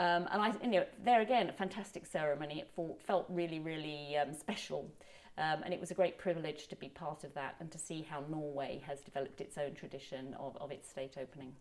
um, 0.00 0.26
and 0.32 0.40
I, 0.40 0.54
you 0.62 0.70
know, 0.70 0.86
there 1.04 1.20
again, 1.20 1.50
a 1.50 1.52
fantastic 1.52 2.06
ceremony. 2.06 2.60
It 2.60 2.70
felt 3.06 3.26
really, 3.28 3.58
really 3.58 4.16
um, 4.16 4.32
special. 4.32 4.90
Um, 5.36 5.62
and 5.62 5.74
it 5.74 5.80
was 5.80 5.90
a 5.90 5.94
great 5.94 6.16
privilege 6.16 6.68
to 6.68 6.76
be 6.76 6.88
part 6.88 7.22
of 7.22 7.34
that 7.34 7.56
and 7.60 7.70
to 7.70 7.78
see 7.78 8.00
how 8.00 8.24
Norway 8.30 8.82
has 8.86 9.02
developed 9.02 9.42
its 9.42 9.58
own 9.58 9.74
tradition 9.74 10.34
of, 10.38 10.56
of 10.56 10.70
its 10.70 10.88
state 10.88 11.16
opening. 11.20 11.52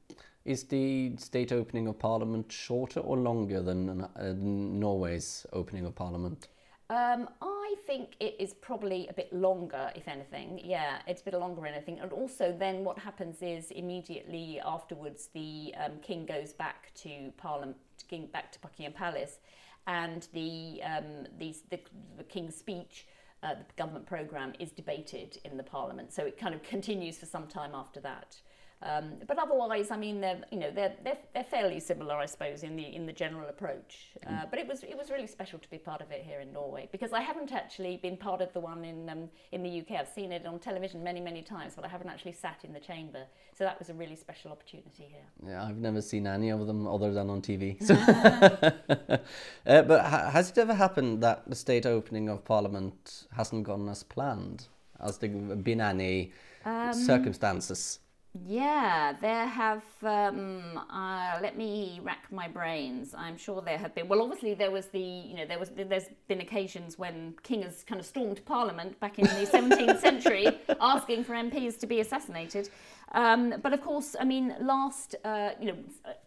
Is 0.45 0.63
the 0.63 1.17
state 1.17 1.51
opening 1.51 1.87
of 1.87 1.99
Parliament 1.99 2.49
shorter 2.49 3.01
or 3.01 3.17
longer 3.17 3.61
than 3.61 4.01
uh, 4.01 4.33
Norway's 4.37 5.45
opening 5.51 5.85
of 5.85 5.95
Parliament? 5.95 6.47
Um, 6.89 7.27
I 7.69 7.75
think 7.85 8.15
it 8.19 8.35
is 8.39 8.55
probably 8.55 9.07
a 9.09 9.13
bit 9.13 9.31
longer, 9.31 9.91
if 9.95 10.07
anything. 10.07 10.59
Yeah, 10.63 10.99
it's 11.05 11.21
a 11.21 11.25
bit 11.25 11.33
longer, 11.35 11.67
anything. 11.67 11.99
And 11.99 12.11
also, 12.11 12.55
then 12.57 12.83
what 12.83 12.97
happens 12.97 13.43
is 13.43 13.69
immediately 13.69 14.59
afterwards, 14.65 15.29
the 15.33 15.75
um, 15.83 15.99
king 16.01 16.25
goes 16.25 16.51
back 16.51 16.91
to 16.95 17.31
Parliament, 17.37 17.77
king 18.07 18.27
back 18.33 18.51
to 18.53 18.59
Buckingham 18.59 18.93
Palace, 18.93 19.37
and 19.85 20.27
the 20.33 20.81
um, 20.83 21.27
the, 21.37 21.55
the, 21.69 21.79
the 22.17 22.23
king's 22.23 22.55
speech 22.55 23.05
uh, 23.41 23.53
the 23.55 23.73
government 23.77 24.05
programme 24.05 24.53
is 24.59 24.71
debated 24.71 25.37
in 25.45 25.57
the 25.57 25.63
parliament. 25.63 26.13
So 26.13 26.23
it 26.23 26.37
kind 26.37 26.53
of 26.53 26.63
continues 26.75 27.17
for 27.17 27.25
some 27.25 27.47
time 27.47 27.71
after 27.73 27.99
that. 28.01 28.35
Um, 28.81 29.15
but 29.27 29.37
otherwise, 29.37 29.91
I 29.91 29.97
mean, 29.97 30.21
they're 30.21 30.39
you 30.51 30.59
know 30.59 30.71
they're, 30.71 30.93
they're 31.03 31.17
they're 31.33 31.43
fairly 31.43 31.81
similar, 31.81 32.15
I 32.15 32.25
suppose, 32.25 32.63
in 32.63 32.77
the 32.77 32.83
in 32.83 33.05
the 33.05 33.11
general 33.11 33.49
approach. 33.49 34.11
Uh, 34.25 34.29
mm. 34.29 34.49
But 34.49 34.59
it 34.59 34.67
was 34.67 34.83
it 34.83 34.97
was 34.97 35.11
really 35.11 35.27
special 35.27 35.59
to 35.59 35.69
be 35.69 35.77
part 35.77 36.01
of 36.01 36.11
it 36.11 36.23
here 36.23 36.39
in 36.39 36.53
Norway 36.53 36.87
because 36.91 37.11
I 37.11 37.19
haven't 37.19 37.51
actually 37.51 37.97
been 37.97 38.15
part 38.15 38.41
of 38.41 38.53
the 38.53 38.61
one 38.61 38.85
in 38.85 39.09
um, 39.09 39.29
in 39.51 39.63
the 39.63 39.81
UK. 39.81 39.99
I've 39.99 40.07
seen 40.07 40.31
it 40.31 40.45
on 40.45 40.59
television 40.59 41.03
many 41.03 41.19
many 41.19 41.41
times, 41.41 41.73
but 41.75 41.83
I 41.83 41.89
haven't 41.89 42.07
actually 42.07 42.31
sat 42.31 42.63
in 42.63 42.71
the 42.71 42.79
chamber. 42.79 43.25
So 43.57 43.65
that 43.65 43.77
was 43.79 43.89
a 43.89 43.93
really 43.93 44.15
special 44.15 44.51
opportunity 44.51 45.03
here. 45.11 45.49
Yeah, 45.51 45.65
I've 45.65 45.77
never 45.77 46.01
seen 46.01 46.25
any 46.25 46.49
of 46.49 46.65
them 46.65 46.87
other 46.87 47.11
than 47.11 47.29
on 47.29 47.41
TV. 47.41 47.77
So 47.89 47.95
uh, 49.65 49.81
but 49.81 50.05
ha- 50.05 50.29
has 50.29 50.51
it 50.51 50.57
ever 50.57 50.75
happened 50.75 51.23
that 51.23 51.49
the 51.49 51.55
state 51.55 51.85
opening 51.85 52.29
of 52.29 52.45
Parliament 52.45 53.25
hasn't 53.35 53.63
gone 53.63 53.89
as 53.89 54.03
planned? 54.03 54.67
Has 55.01 55.17
there 55.17 55.29
been 55.29 55.81
any 55.81 56.31
um, 56.65 56.93
circumstances? 56.93 57.99
Yeah, 58.33 59.13
there 59.19 59.47
have. 59.47 59.83
Um, 60.03 60.79
uh, 60.91 61.39
let 61.41 61.57
me 61.57 61.99
rack 62.03 62.31
my 62.31 62.47
brains. 62.47 63.15
I'm 63.17 63.37
sure 63.37 63.59
there 63.59 63.77
have 63.79 63.95
been. 63.95 64.07
Well, 64.07 64.21
obviously 64.21 64.53
there 64.53 64.69
was 64.69 64.85
the. 64.87 64.99
You 64.99 65.35
know, 65.35 65.45
there 65.47 65.57
was. 65.57 65.71
There's 65.71 66.09
been 66.27 66.39
occasions 66.39 66.99
when 66.99 67.33
King 67.41 67.63
has 67.63 67.83
kind 67.83 67.99
of 67.99 68.05
stormed 68.05 68.45
Parliament 68.45 68.99
back 68.99 69.17
in 69.17 69.25
the 69.25 69.49
17th 69.51 69.99
century, 70.07 70.47
asking 70.79 71.23
for 71.23 71.33
MPs 71.33 71.79
to 71.79 71.87
be 71.87 72.01
assassinated. 72.01 72.69
Um, 73.13 73.55
but 73.63 73.73
of 73.73 73.81
course, 73.81 74.15
I 74.19 74.25
mean, 74.25 74.55
last. 74.61 75.15
Uh, 75.25 75.49
you 75.59 75.65
know, 75.71 75.77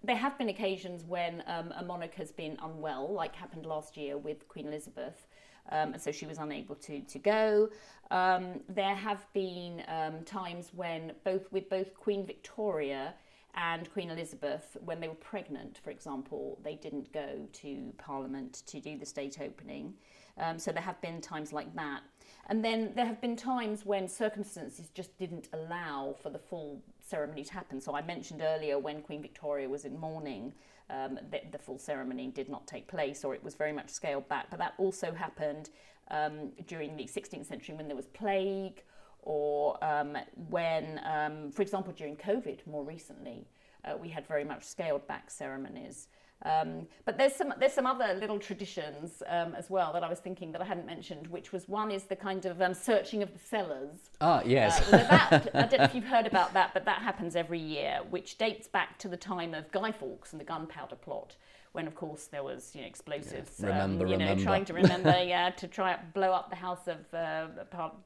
there 0.02 0.16
have 0.16 0.36
been 0.38 0.48
occasions 0.48 1.04
when 1.04 1.44
um, 1.46 1.72
a 1.76 1.84
monarch 1.84 2.14
has 2.14 2.32
been 2.32 2.58
unwell, 2.64 3.12
like 3.12 3.36
happened 3.36 3.64
last 3.64 3.96
year 3.96 4.18
with 4.18 4.48
Queen 4.48 4.66
Elizabeth 4.66 5.28
um, 5.70 5.92
and 5.94 6.03
so 6.03 6.12
she 6.12 6.27
was 6.27 6.38
unable 6.38 6.75
to 6.77 7.01
to 7.01 7.18
go. 7.18 7.68
Um, 8.11 8.61
there 8.68 8.94
have 8.94 9.27
been 9.33 9.83
um, 9.88 10.22
times 10.25 10.70
when 10.75 11.12
both 11.25 11.51
with 11.51 11.70
both 11.70 11.94
Queen 11.94 12.27
Victoria 12.27 13.14
and 13.54 13.90
Queen 13.92 14.10
Elizabeth, 14.10 14.76
when 14.84 15.00
they 15.00 15.08
were 15.08 15.14
pregnant, 15.14 15.78
for 15.84 15.90
example, 15.90 16.58
they 16.64 16.74
didn't 16.74 17.12
go 17.12 17.46
to 17.52 17.92
Parliament 17.98 18.62
to 18.66 18.80
do 18.80 18.96
the 18.96 19.04
state 19.04 19.38
opening. 19.40 19.94
Um, 20.38 20.58
so 20.58 20.72
there 20.72 20.82
have 20.82 21.00
been 21.02 21.20
times 21.20 21.52
like 21.52 21.74
that. 21.76 22.00
And 22.46 22.64
then 22.64 22.92
there 22.96 23.06
have 23.06 23.20
been 23.20 23.36
times 23.36 23.84
when 23.84 24.08
circumstances 24.08 24.88
just 24.94 25.16
didn't 25.18 25.48
allow 25.52 26.16
for 26.22 26.30
the 26.30 26.38
full 26.38 26.82
ceremony 27.00 27.44
to 27.44 27.52
happen. 27.52 27.80
So 27.80 27.94
I 27.94 28.02
mentioned 28.02 28.40
earlier 28.42 28.78
when 28.78 29.02
Queen 29.02 29.20
Victoria 29.20 29.68
was 29.68 29.84
in 29.84 29.98
mourning, 29.98 30.54
um, 30.90 31.18
the, 31.30 31.40
the, 31.50 31.58
full 31.58 31.78
ceremony 31.78 32.28
did 32.28 32.48
not 32.48 32.66
take 32.66 32.88
place 32.88 33.24
or 33.24 33.34
it 33.34 33.44
was 33.44 33.54
very 33.54 33.72
much 33.72 33.90
scaled 33.90 34.28
back. 34.28 34.46
But 34.50 34.58
that 34.58 34.74
also 34.78 35.12
happened 35.12 35.70
um, 36.10 36.50
during 36.66 36.96
the 36.96 37.04
16th 37.04 37.46
century 37.46 37.74
when 37.74 37.86
there 37.86 37.96
was 37.96 38.06
plague 38.06 38.82
or 39.22 39.82
um, 39.85 40.16
when, 40.48 41.00
um, 41.04 41.50
for 41.52 41.62
example, 41.62 41.92
during 41.96 42.16
COVID 42.16 42.66
more 42.66 42.85
recently, 42.85 43.46
uh, 43.85 43.96
we 44.00 44.08
had 44.08 44.26
very 44.26 44.44
much 44.44 44.64
scaled 44.64 45.06
back 45.06 45.30
ceremonies. 45.30 46.08
Um, 46.44 46.88
but 47.04 47.18
there's 47.18 47.35
some 47.35 47.54
there's 47.61 47.72
some 47.72 47.87
other 47.87 48.14
little 48.14 48.38
traditions 48.38 49.22
um, 49.28 49.54
as 49.54 49.70
well 49.70 49.92
that 49.92 50.02
I 50.02 50.08
was 50.08 50.18
thinking 50.18 50.50
that 50.52 50.61
I 50.61 50.64
hadn't 50.64 50.87
mentioned, 50.87 51.28
which 51.28 51.52
was 51.52 51.68
one 51.68 51.92
is 51.92 52.04
the 52.04 52.16
kind 52.16 52.44
of 52.46 52.61
um, 52.61 52.74
searching 52.74 53.22
of 53.22 53.32
the 53.32 53.38
cellars. 53.38 54.11
Ah, 54.20 54.42
yes. 54.44 54.80
Uh, 54.92 54.96
that, 54.96 55.50
I 55.54 55.66
don't 55.66 55.78
know 55.78 55.85
if 55.85 55.94
you've 55.94 56.04
heard 56.04 56.26
about 56.26 56.52
that, 56.54 56.74
but 56.74 56.85
that 56.85 57.00
happens 57.00 57.37
every 57.37 57.61
year, 57.61 58.00
which 58.11 58.38
dates 58.38 58.66
back 58.66 58.98
to 59.00 59.08
the 59.08 59.16
time 59.16 59.54
of 59.54 59.70
Guy 59.70 59.92
Fawkes 59.92 60.32
and 60.32 60.40
the 60.40 60.44
Gunpowder 60.44 60.96
Plot, 60.96 61.37
when 61.72 61.87
of 61.87 61.94
course 61.94 62.26
there 62.26 62.42
was 62.42 62.72
you 62.74 62.82
know 62.82 62.87
explosives. 62.87 63.56
Yeah. 63.58 63.68
Remember, 63.68 64.06
you 64.06 64.16
know, 64.16 64.37
trying 64.37 64.64
to 64.66 64.74
remember, 64.74 65.11
yeah, 65.24 65.50
to 65.50 65.66
try 65.66 65.98
blow 66.14 66.32
up 66.32 66.50
the 66.50 66.56
House 66.56 66.87
of 66.87 66.98
uh, 67.12 67.48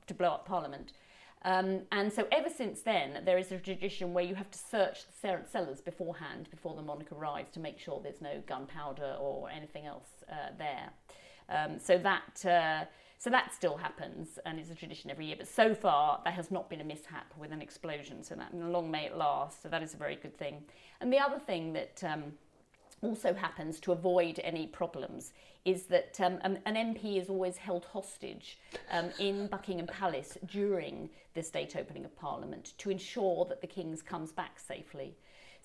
to 0.07 0.15
blow 0.15 0.29
up 0.29 0.47
Parliament. 0.47 0.93
Um, 1.43 1.83
and 1.93 2.13
so 2.13 2.27
ever 2.33 2.49
since 2.49 2.83
then, 2.83 3.23
there 3.25 3.39
is 3.39 3.53
a 3.53 3.59
tradition 3.59 4.13
where 4.13 4.25
you 4.25 4.35
have 4.35 4.51
to 4.51 4.59
search 4.59 5.05
the 5.07 5.39
cellars 5.49 5.81
beforehand, 5.81 6.49
before 6.51 6.75
the 6.75 6.83
monarch 6.83 7.13
arrives, 7.13 7.53
to 7.53 7.61
make 7.61 7.79
sure 7.79 8.01
there's 8.03 8.21
no 8.21 8.43
gunpowder 8.49 9.17
or 9.21 9.49
anything 9.51 9.87
else 9.87 10.09
uh, 10.29 10.51
there. 10.59 10.91
Um, 11.49 11.79
so 11.79 11.99
that 11.99 12.45
uh, 12.45 12.87
so 13.19 13.31
that 13.31 13.55
still 13.55 13.77
happens 13.77 14.39
and 14.45 14.59
is 14.61 14.71
a 14.71 14.75
tradition 14.75 15.11
every 15.11 15.27
year. 15.27 15.37
But 15.39 15.49
so 15.49 15.75
far, 15.75 16.21
there 16.25 16.33
has 16.33 16.51
not 16.51 16.69
been 16.69 16.81
a 16.81 16.85
mishap 16.85 17.33
with 17.39 17.53
an 17.53 17.63
explosion. 17.63 18.23
So 18.23 18.35
that 18.35 18.55
long 18.55 18.91
may 18.91 19.07
it 19.07 19.17
last. 19.17 19.63
So 19.63 19.69
that 19.69 19.83
is 19.83 19.95
a 19.95 19.97
very 19.97 20.17
good 20.17 20.37
thing. 20.37 20.65
And 21.01 21.13
the 21.13 21.19
other 21.19 21.39
thing 21.39 21.73
that 21.73 22.03
um, 22.05 22.33
also 23.03 23.35
happens 23.35 23.79
to 23.81 23.93
avoid 23.93 24.41
any 24.43 24.67
problems 24.67 25.33
is 25.65 25.85
that 25.85 26.19
um, 26.21 26.39
an 26.43 26.75
MP 26.75 27.21
is 27.21 27.29
always 27.29 27.57
held 27.57 27.85
hostage 27.87 28.59
um, 28.93 29.11
in 29.19 29.49
Buckingham 29.49 29.89
Palace 29.89 30.39
during 30.47 31.11
the 31.35 31.43
state 31.43 31.77
opening 31.77 32.05
of 32.05 32.17
Parliament 32.17 32.75
to 32.79 32.91
ensure 32.91 33.45
that 33.47 33.61
the 33.61 33.67
King's 33.67 34.01
comes 34.01 34.33
back 34.33 34.59
safely. 34.61 35.17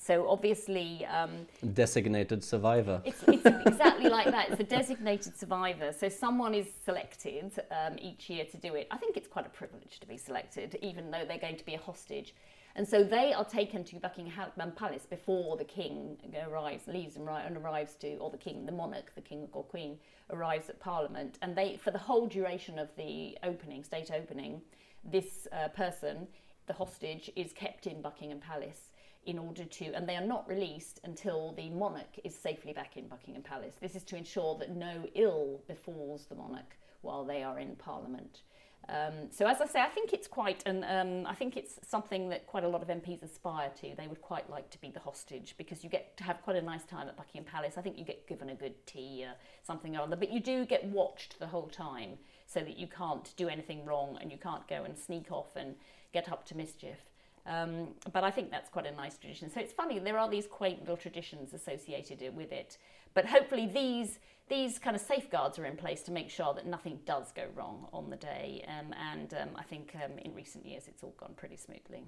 So 0.04 0.28
obviously, 0.28 1.06
um, 1.06 1.46
designated 1.76 2.44
survivor. 2.44 3.04
It's, 3.06 3.24
it's 3.28 3.46
exactly 3.46 4.10
like 4.10 4.32
that. 4.32 4.50
It's 4.50 4.60
a 4.60 4.64
designated 4.64 5.38
survivor. 5.38 5.94
So 5.94 6.10
someone 6.10 6.56
is 6.56 6.68
selected 6.84 7.52
um, 7.70 7.98
each 8.02 8.28
year 8.28 8.46
to 8.46 8.58
do 8.58 8.74
it. 8.74 8.88
I 8.90 8.98
think 8.98 9.16
it's 9.16 9.28
quite 9.28 9.46
a 9.46 9.50
privilege 9.50 10.00
to 10.00 10.08
be 10.08 10.18
selected, 10.18 10.80
even 10.82 11.12
though 11.12 11.24
they're 11.28 11.38
going 11.38 11.58
to 11.58 11.66
be 11.66 11.76
a 11.76 11.80
hostage. 11.80 12.34
And 12.76 12.88
so 12.88 13.04
they 13.04 13.32
are 13.32 13.46
taken 13.46 13.84
to 13.84 13.98
Buckingham 13.98 14.72
Palace 14.76 15.06
before 15.06 15.56
the 15.56 15.66
king 15.66 16.18
arrives, 16.48 16.88
leaves 16.88 17.16
and, 17.16 17.30
and 17.30 17.56
arrives 17.58 17.94
to, 17.98 18.16
or 18.16 18.32
the 18.32 18.38
king, 18.38 18.66
the 18.66 18.72
monarch, 18.72 19.12
the 19.14 19.22
king 19.22 19.50
or 19.52 19.64
queen, 19.64 20.00
arrives 20.32 20.68
at 20.68 20.80
Parliament. 20.80 21.38
And 21.44 21.56
they, 21.56 21.78
for 21.78 21.92
the 21.92 22.00
whole 22.00 22.26
duration 22.26 22.80
of 22.80 22.90
the 22.96 23.38
opening, 23.44 23.84
state 23.84 24.10
opening, 24.10 24.62
this 25.04 25.48
uh, 25.52 25.68
person, 25.68 26.28
the 26.66 26.74
hostage, 26.74 27.30
is 27.36 27.54
kept 27.54 27.86
in 27.86 28.02
Buckingham 28.02 28.40
Palace 28.40 28.91
in 29.26 29.38
order 29.38 29.66
to, 29.66 29.86
and 29.94 30.08
they 30.08 30.16
are 30.16 30.26
not 30.26 30.48
released 30.48 31.00
until 31.04 31.54
the 31.54 31.70
monarch 31.70 32.20
is 32.24 32.36
safely 32.36 32.74
back 32.74 32.98
in 32.98 33.08
Buckingham 33.08 33.44
Palace. 33.44 33.76
This 33.80 33.96
is 33.96 34.04
to 34.06 34.16
ensure 34.16 34.56
that 34.58 34.76
no 34.76 35.06
ill 35.16 35.62
befalls 35.68 36.26
the 36.26 36.36
monarch 36.36 36.76
while 37.02 37.24
they 37.24 37.44
are 37.44 37.60
in 37.60 37.76
Parliament. 37.76 38.42
Um, 38.90 39.30
so 39.30 39.48
as 39.48 39.62
I 39.62 39.68
say, 39.68 39.82
I 39.82 39.90
think 39.90 40.12
it's 40.12 40.28
quite, 40.28 40.64
and 40.66 40.84
um, 40.86 41.30
I 41.30 41.36
think 41.36 41.56
it's 41.56 41.80
something 41.88 42.30
that 42.30 42.48
quite 42.48 42.64
a 42.64 42.68
lot 42.68 42.82
of 42.82 42.88
MPs 42.88 43.22
aspire 43.22 43.72
to. 43.82 43.94
They 43.96 44.08
would 44.08 44.22
quite 44.22 44.50
like 44.50 44.70
to 44.72 44.82
be 44.82 44.90
the 44.90 45.00
hostage 45.00 45.56
because 45.58 45.84
you 45.84 45.90
get 45.90 46.18
to 46.18 46.24
have 46.24 46.42
quite 46.42 46.56
a 46.56 46.62
nice 46.62 46.84
time 46.84 47.08
at 47.08 47.16
Buckingham 47.16 47.50
Palace. 47.50 47.76
I 47.78 47.82
think 47.82 47.98
you 47.98 48.04
get 48.04 48.28
given 48.28 48.50
a 48.50 48.56
good 48.56 48.86
tea 48.88 49.24
or 49.24 49.34
something 49.64 49.96
or 49.96 50.02
other, 50.02 50.16
but 50.16 50.32
you 50.32 50.40
do 50.40 50.66
get 50.66 50.84
watched 50.86 51.40
the 51.40 51.48
whole 51.48 51.68
time 51.68 52.18
so 52.48 52.60
that 52.62 52.78
you 52.78 52.88
can't 52.88 53.34
do 53.38 53.48
anything 53.48 53.86
wrong 53.86 54.18
and 54.20 54.32
you 54.32 54.38
can't 54.38 54.68
go 54.68 54.84
and 54.84 54.98
sneak 54.98 55.32
off 55.32 55.56
and 55.56 55.76
get 56.12 56.32
up 56.32 56.46
to 56.48 56.58
mischief. 56.58 57.11
Um, 57.46 57.90
but 58.14 58.24
I 58.24 58.32
think 58.32 58.52
that's 58.52 58.70
quite 58.70 58.86
a 58.86 58.92
nice 58.92 59.18
tradition. 59.18 59.50
So 59.50 59.60
it's 59.60 59.74
funny, 59.74 60.00
there 60.00 60.18
are 60.18 60.30
these 60.30 60.48
quaint 60.48 60.82
little 60.82 60.98
traditions 60.98 61.54
associated 61.54 62.36
with 62.36 62.52
it. 62.52 62.78
But 63.14 63.26
hopefully 63.26 63.68
these 63.68 64.20
these 64.48 64.78
kind 64.78 64.98
of 64.98 65.02
safeguards 65.02 65.58
are 65.60 65.66
in 65.66 65.78
place 65.78 66.02
to 66.04 66.12
make 66.12 66.30
sure 66.30 66.54
that 66.54 66.66
nothing 66.66 67.00
does 67.06 67.32
go 67.32 67.46
wrong 67.56 67.88
on 67.94 68.10
the 68.10 68.18
day. 68.18 68.66
Um, 68.68 68.94
and 69.14 69.34
um, 69.34 69.50
I 69.56 69.64
think 69.64 69.96
um, 69.96 70.20
in 70.20 70.36
recent 70.36 70.66
years 70.66 70.90
it's 70.90 71.04
all 71.04 71.16
gone 71.18 71.34
pretty 71.38 71.56
smoothly. 71.56 72.04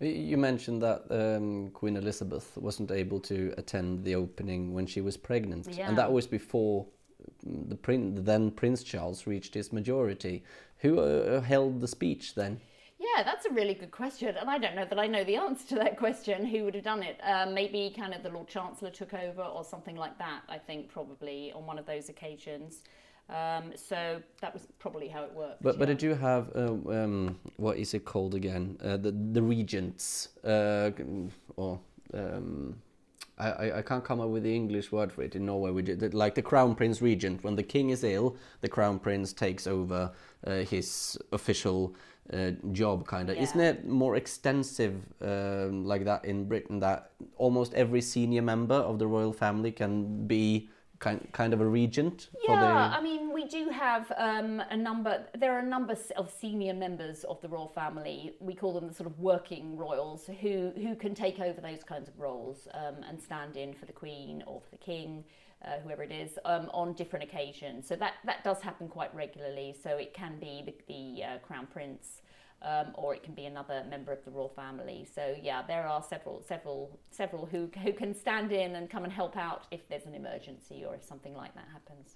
You 0.00 0.38
mentioned 0.38 0.82
that 0.82 1.02
um, 1.10 1.70
Queen 1.70 1.96
Elizabeth 1.96 2.56
wasn't 2.56 2.90
able 2.90 3.20
to 3.20 3.52
attend 3.58 4.02
the 4.02 4.14
opening 4.14 4.72
when 4.72 4.86
she 4.86 5.02
was 5.02 5.16
pregnant, 5.16 5.68
yeah. 5.70 5.88
and 5.88 5.98
that 5.98 6.10
was 6.10 6.26
before 6.26 6.86
the 7.42 7.76
prin- 7.76 8.24
then 8.24 8.50
Prince 8.50 8.82
Charles 8.82 9.26
reached 9.26 9.54
his 9.54 9.72
majority. 9.72 10.42
Who 10.78 11.00
uh, 11.00 11.40
held 11.40 11.80
the 11.80 11.88
speech 11.88 12.34
then? 12.34 12.60
Yeah, 13.04 13.22
that's 13.22 13.44
a 13.44 13.50
really 13.50 13.74
good 13.74 13.90
question, 13.90 14.36
and 14.36 14.48
I 14.48 14.56
don't 14.58 14.74
know 14.74 14.86
that 14.86 14.98
I 14.98 15.06
know 15.06 15.24
the 15.24 15.36
answer 15.36 15.66
to 15.68 15.74
that 15.76 15.96
question. 15.98 16.46
Who 16.46 16.64
would 16.64 16.74
have 16.74 16.84
done 16.84 17.02
it? 17.02 17.20
Uh, 17.22 17.46
maybe 17.46 17.92
kind 17.94 18.14
of 18.14 18.22
the 18.22 18.30
Lord 18.30 18.48
Chancellor 18.48 18.90
took 18.90 19.12
over, 19.12 19.42
or 19.42 19.64
something 19.64 19.96
like 19.96 20.16
that. 20.18 20.42
I 20.48 20.58
think 20.58 20.88
probably 20.88 21.52
on 21.52 21.66
one 21.66 21.78
of 21.78 21.86
those 21.86 22.08
occasions. 22.08 22.82
Um, 23.28 23.72
so 23.74 24.22
that 24.40 24.52
was 24.52 24.68
probably 24.78 25.08
how 25.08 25.22
it 25.24 25.32
worked. 25.34 25.62
But 25.62 25.74
yeah. 25.74 25.78
but 25.78 25.86
did 25.86 26.02
you 26.02 26.14
have 26.14 26.50
uh, 26.54 26.72
um, 26.90 27.38
what 27.56 27.76
is 27.78 27.94
it 27.94 28.04
called 28.04 28.34
again? 28.34 28.76
Uh, 28.82 28.96
the 28.96 29.12
the 29.12 29.42
regents 29.42 30.28
uh, 30.44 30.90
or 31.56 31.80
um, 32.12 32.76
I, 33.38 33.78
I 33.78 33.82
can't 33.82 34.04
come 34.04 34.20
up 34.20 34.28
with 34.28 34.44
the 34.44 34.54
English 34.54 34.92
word 34.92 35.10
for 35.10 35.22
it 35.22 35.34
in 35.34 35.46
Norway. 35.46 35.70
We 35.72 35.82
did, 35.82 36.14
like 36.14 36.34
the 36.34 36.42
crown 36.42 36.74
prince 36.74 37.02
regent. 37.02 37.42
When 37.42 37.56
the 37.56 37.64
king 37.64 37.90
is 37.90 38.04
ill, 38.04 38.36
the 38.60 38.68
crown 38.68 38.98
prince 39.00 39.32
takes 39.32 39.66
over 39.66 40.12
uh, 40.46 40.58
his 40.58 41.18
official 41.32 41.96
uh, 42.32 42.50
job, 42.72 43.06
kind 43.06 43.30
of. 43.30 43.36
Yeah. 43.36 43.42
Isn't 43.42 43.60
it 43.60 43.86
more 43.86 44.16
extensive 44.16 44.94
um, 45.20 45.84
like 45.84 46.04
that 46.04 46.24
in 46.24 46.46
Britain? 46.48 46.80
That 46.80 47.10
almost 47.36 47.74
every 47.74 48.00
senior 48.00 48.42
member 48.42 48.74
of 48.74 48.98
the 48.98 49.06
royal 49.06 49.32
family 49.32 49.72
can 49.72 50.26
be 50.26 50.68
kind 51.00 51.28
kind 51.32 51.52
of 51.52 51.60
a 51.60 51.66
regent 51.66 52.28
for 52.46 52.52
Yeah, 52.52 52.60
the 52.60 52.98
I 52.98 53.00
mean, 53.02 53.32
we 53.32 53.44
do 53.46 53.68
have 53.68 54.10
um, 54.16 54.62
a 54.70 54.76
number. 54.76 55.24
There 55.36 55.52
are 55.52 55.58
a 55.58 55.70
number 55.76 55.96
of 56.16 56.30
senior 56.30 56.72
members 56.72 57.24
of 57.24 57.40
the 57.42 57.48
royal 57.48 57.68
family. 57.68 58.34
We 58.40 58.54
call 58.54 58.72
them 58.72 58.88
the 58.88 58.94
sort 58.94 59.08
of 59.10 59.18
working 59.18 59.76
royals, 59.76 60.26
who 60.40 60.72
who 60.76 60.94
can 60.94 61.14
take 61.14 61.40
over 61.40 61.60
those 61.60 61.84
kinds 61.84 62.08
of 62.08 62.18
roles 62.18 62.68
um, 62.72 62.96
and 63.08 63.20
stand 63.20 63.56
in 63.56 63.74
for 63.74 63.86
the 63.86 63.92
queen 63.92 64.42
or 64.46 64.60
for 64.60 64.70
the 64.70 64.82
king, 64.92 65.24
uh, 65.66 65.80
whoever 65.82 66.02
it 66.02 66.12
is, 66.12 66.38
um, 66.44 66.70
on 66.72 66.94
different 66.94 67.24
occasions. 67.24 67.88
So 67.88 67.96
that 67.96 68.14
that 68.24 68.44
does 68.44 68.60
happen 68.60 68.88
quite 68.88 69.14
regularly. 69.14 69.74
So 69.82 69.90
it 69.90 70.14
can 70.14 70.38
be 70.38 70.62
the, 70.66 70.74
the 70.88 71.24
uh, 71.24 71.38
crown 71.38 71.66
prince. 71.72 72.22
Um, 72.62 72.92
or 72.94 73.14
it 73.14 73.22
can 73.22 73.34
be 73.34 73.44
another 73.44 73.84
member 73.90 74.10
of 74.10 74.24
the 74.24 74.30
royal 74.30 74.48
family. 74.48 75.06
So 75.14 75.34
yeah, 75.42 75.60
there 75.66 75.86
are 75.86 76.02
several, 76.02 76.42
several, 76.48 76.98
several 77.10 77.44
who 77.44 77.68
who 77.82 77.92
can 77.92 78.14
stand 78.14 78.52
in 78.52 78.76
and 78.76 78.88
come 78.88 79.04
and 79.04 79.12
help 79.12 79.36
out 79.36 79.66
if 79.70 79.86
there's 79.90 80.06
an 80.06 80.14
emergency 80.14 80.82
or 80.86 80.94
if 80.94 81.04
something 81.04 81.34
like 81.34 81.54
that 81.56 81.68
happens. 81.70 82.14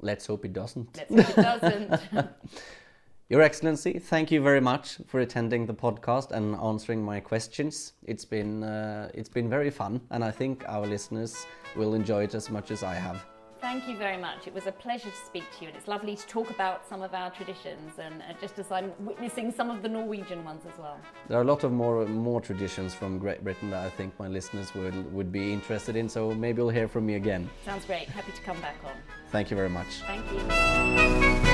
let's 0.00 0.26
hope 0.26 0.44
it 0.44 0.52
doesn't. 0.52 1.02
Let's 1.10 1.34
hope 1.34 1.38
it 1.38 1.90
doesn't. 2.12 2.28
Your 3.30 3.42
Excellency, 3.42 3.98
thank 3.98 4.30
you 4.30 4.40
very 4.40 4.60
much 4.60 4.96
for 5.06 5.20
attending 5.20 5.66
the 5.66 5.74
podcast 5.74 6.30
and 6.30 6.54
answering 6.54 7.04
my 7.04 7.20
questions. 7.20 7.92
It's 8.06 8.24
been 8.24 8.62
uh, 8.62 9.10
it's 9.12 9.28
been 9.28 9.50
very 9.50 9.68
fun, 9.68 10.00
and 10.10 10.24
I 10.24 10.30
think 10.30 10.64
our 10.66 10.86
listeners 10.86 11.46
will 11.76 11.92
enjoy 11.92 12.24
it 12.24 12.34
as 12.34 12.48
much 12.48 12.70
as 12.70 12.82
I 12.82 12.94
have. 12.94 13.26
Thank 13.60 13.86
you 13.86 13.98
very 13.98 14.16
much. 14.16 14.46
It 14.46 14.54
was 14.54 14.66
a 14.66 14.72
pleasure 14.72 15.10
to 15.10 15.26
speak 15.26 15.44
to 15.58 15.62
you, 15.62 15.68
and 15.68 15.76
it's 15.76 15.88
lovely 15.88 16.16
to 16.16 16.26
talk 16.26 16.48
about 16.48 16.88
some 16.88 17.02
of 17.02 17.12
our 17.12 17.30
traditions, 17.30 17.98
and 17.98 18.22
uh, 18.22 18.32
just 18.40 18.58
as 18.58 18.72
I'm 18.72 18.92
witnessing 19.00 19.52
some 19.52 19.68
of 19.68 19.82
the 19.82 19.90
Norwegian 19.90 20.42
ones 20.42 20.62
as 20.64 20.78
well. 20.78 20.98
There 21.28 21.36
are 21.36 21.42
a 21.42 21.50
lot 21.52 21.64
of 21.64 21.70
more 21.70 22.06
more 22.06 22.40
traditions 22.40 22.94
from 22.94 23.18
Great 23.18 23.44
Britain 23.44 23.68
that 23.72 23.84
I 23.84 23.90
think 23.90 24.18
my 24.18 24.28
listeners 24.28 24.74
would 24.74 25.12
would 25.12 25.30
be 25.30 25.52
interested 25.52 25.96
in. 25.96 26.08
So 26.08 26.32
maybe 26.32 26.62
you'll 26.62 26.70
hear 26.70 26.88
from 26.88 27.04
me 27.04 27.16
again. 27.16 27.50
Sounds 27.66 27.84
great. 27.84 28.08
Happy 28.08 28.32
to 28.32 28.40
come 28.40 28.58
back 28.62 28.76
on. 28.86 28.96
Thank 29.32 29.50
you 29.50 29.56
very 29.58 29.68
much. 29.68 30.00
Thank 30.06 30.24
you. 30.32 31.47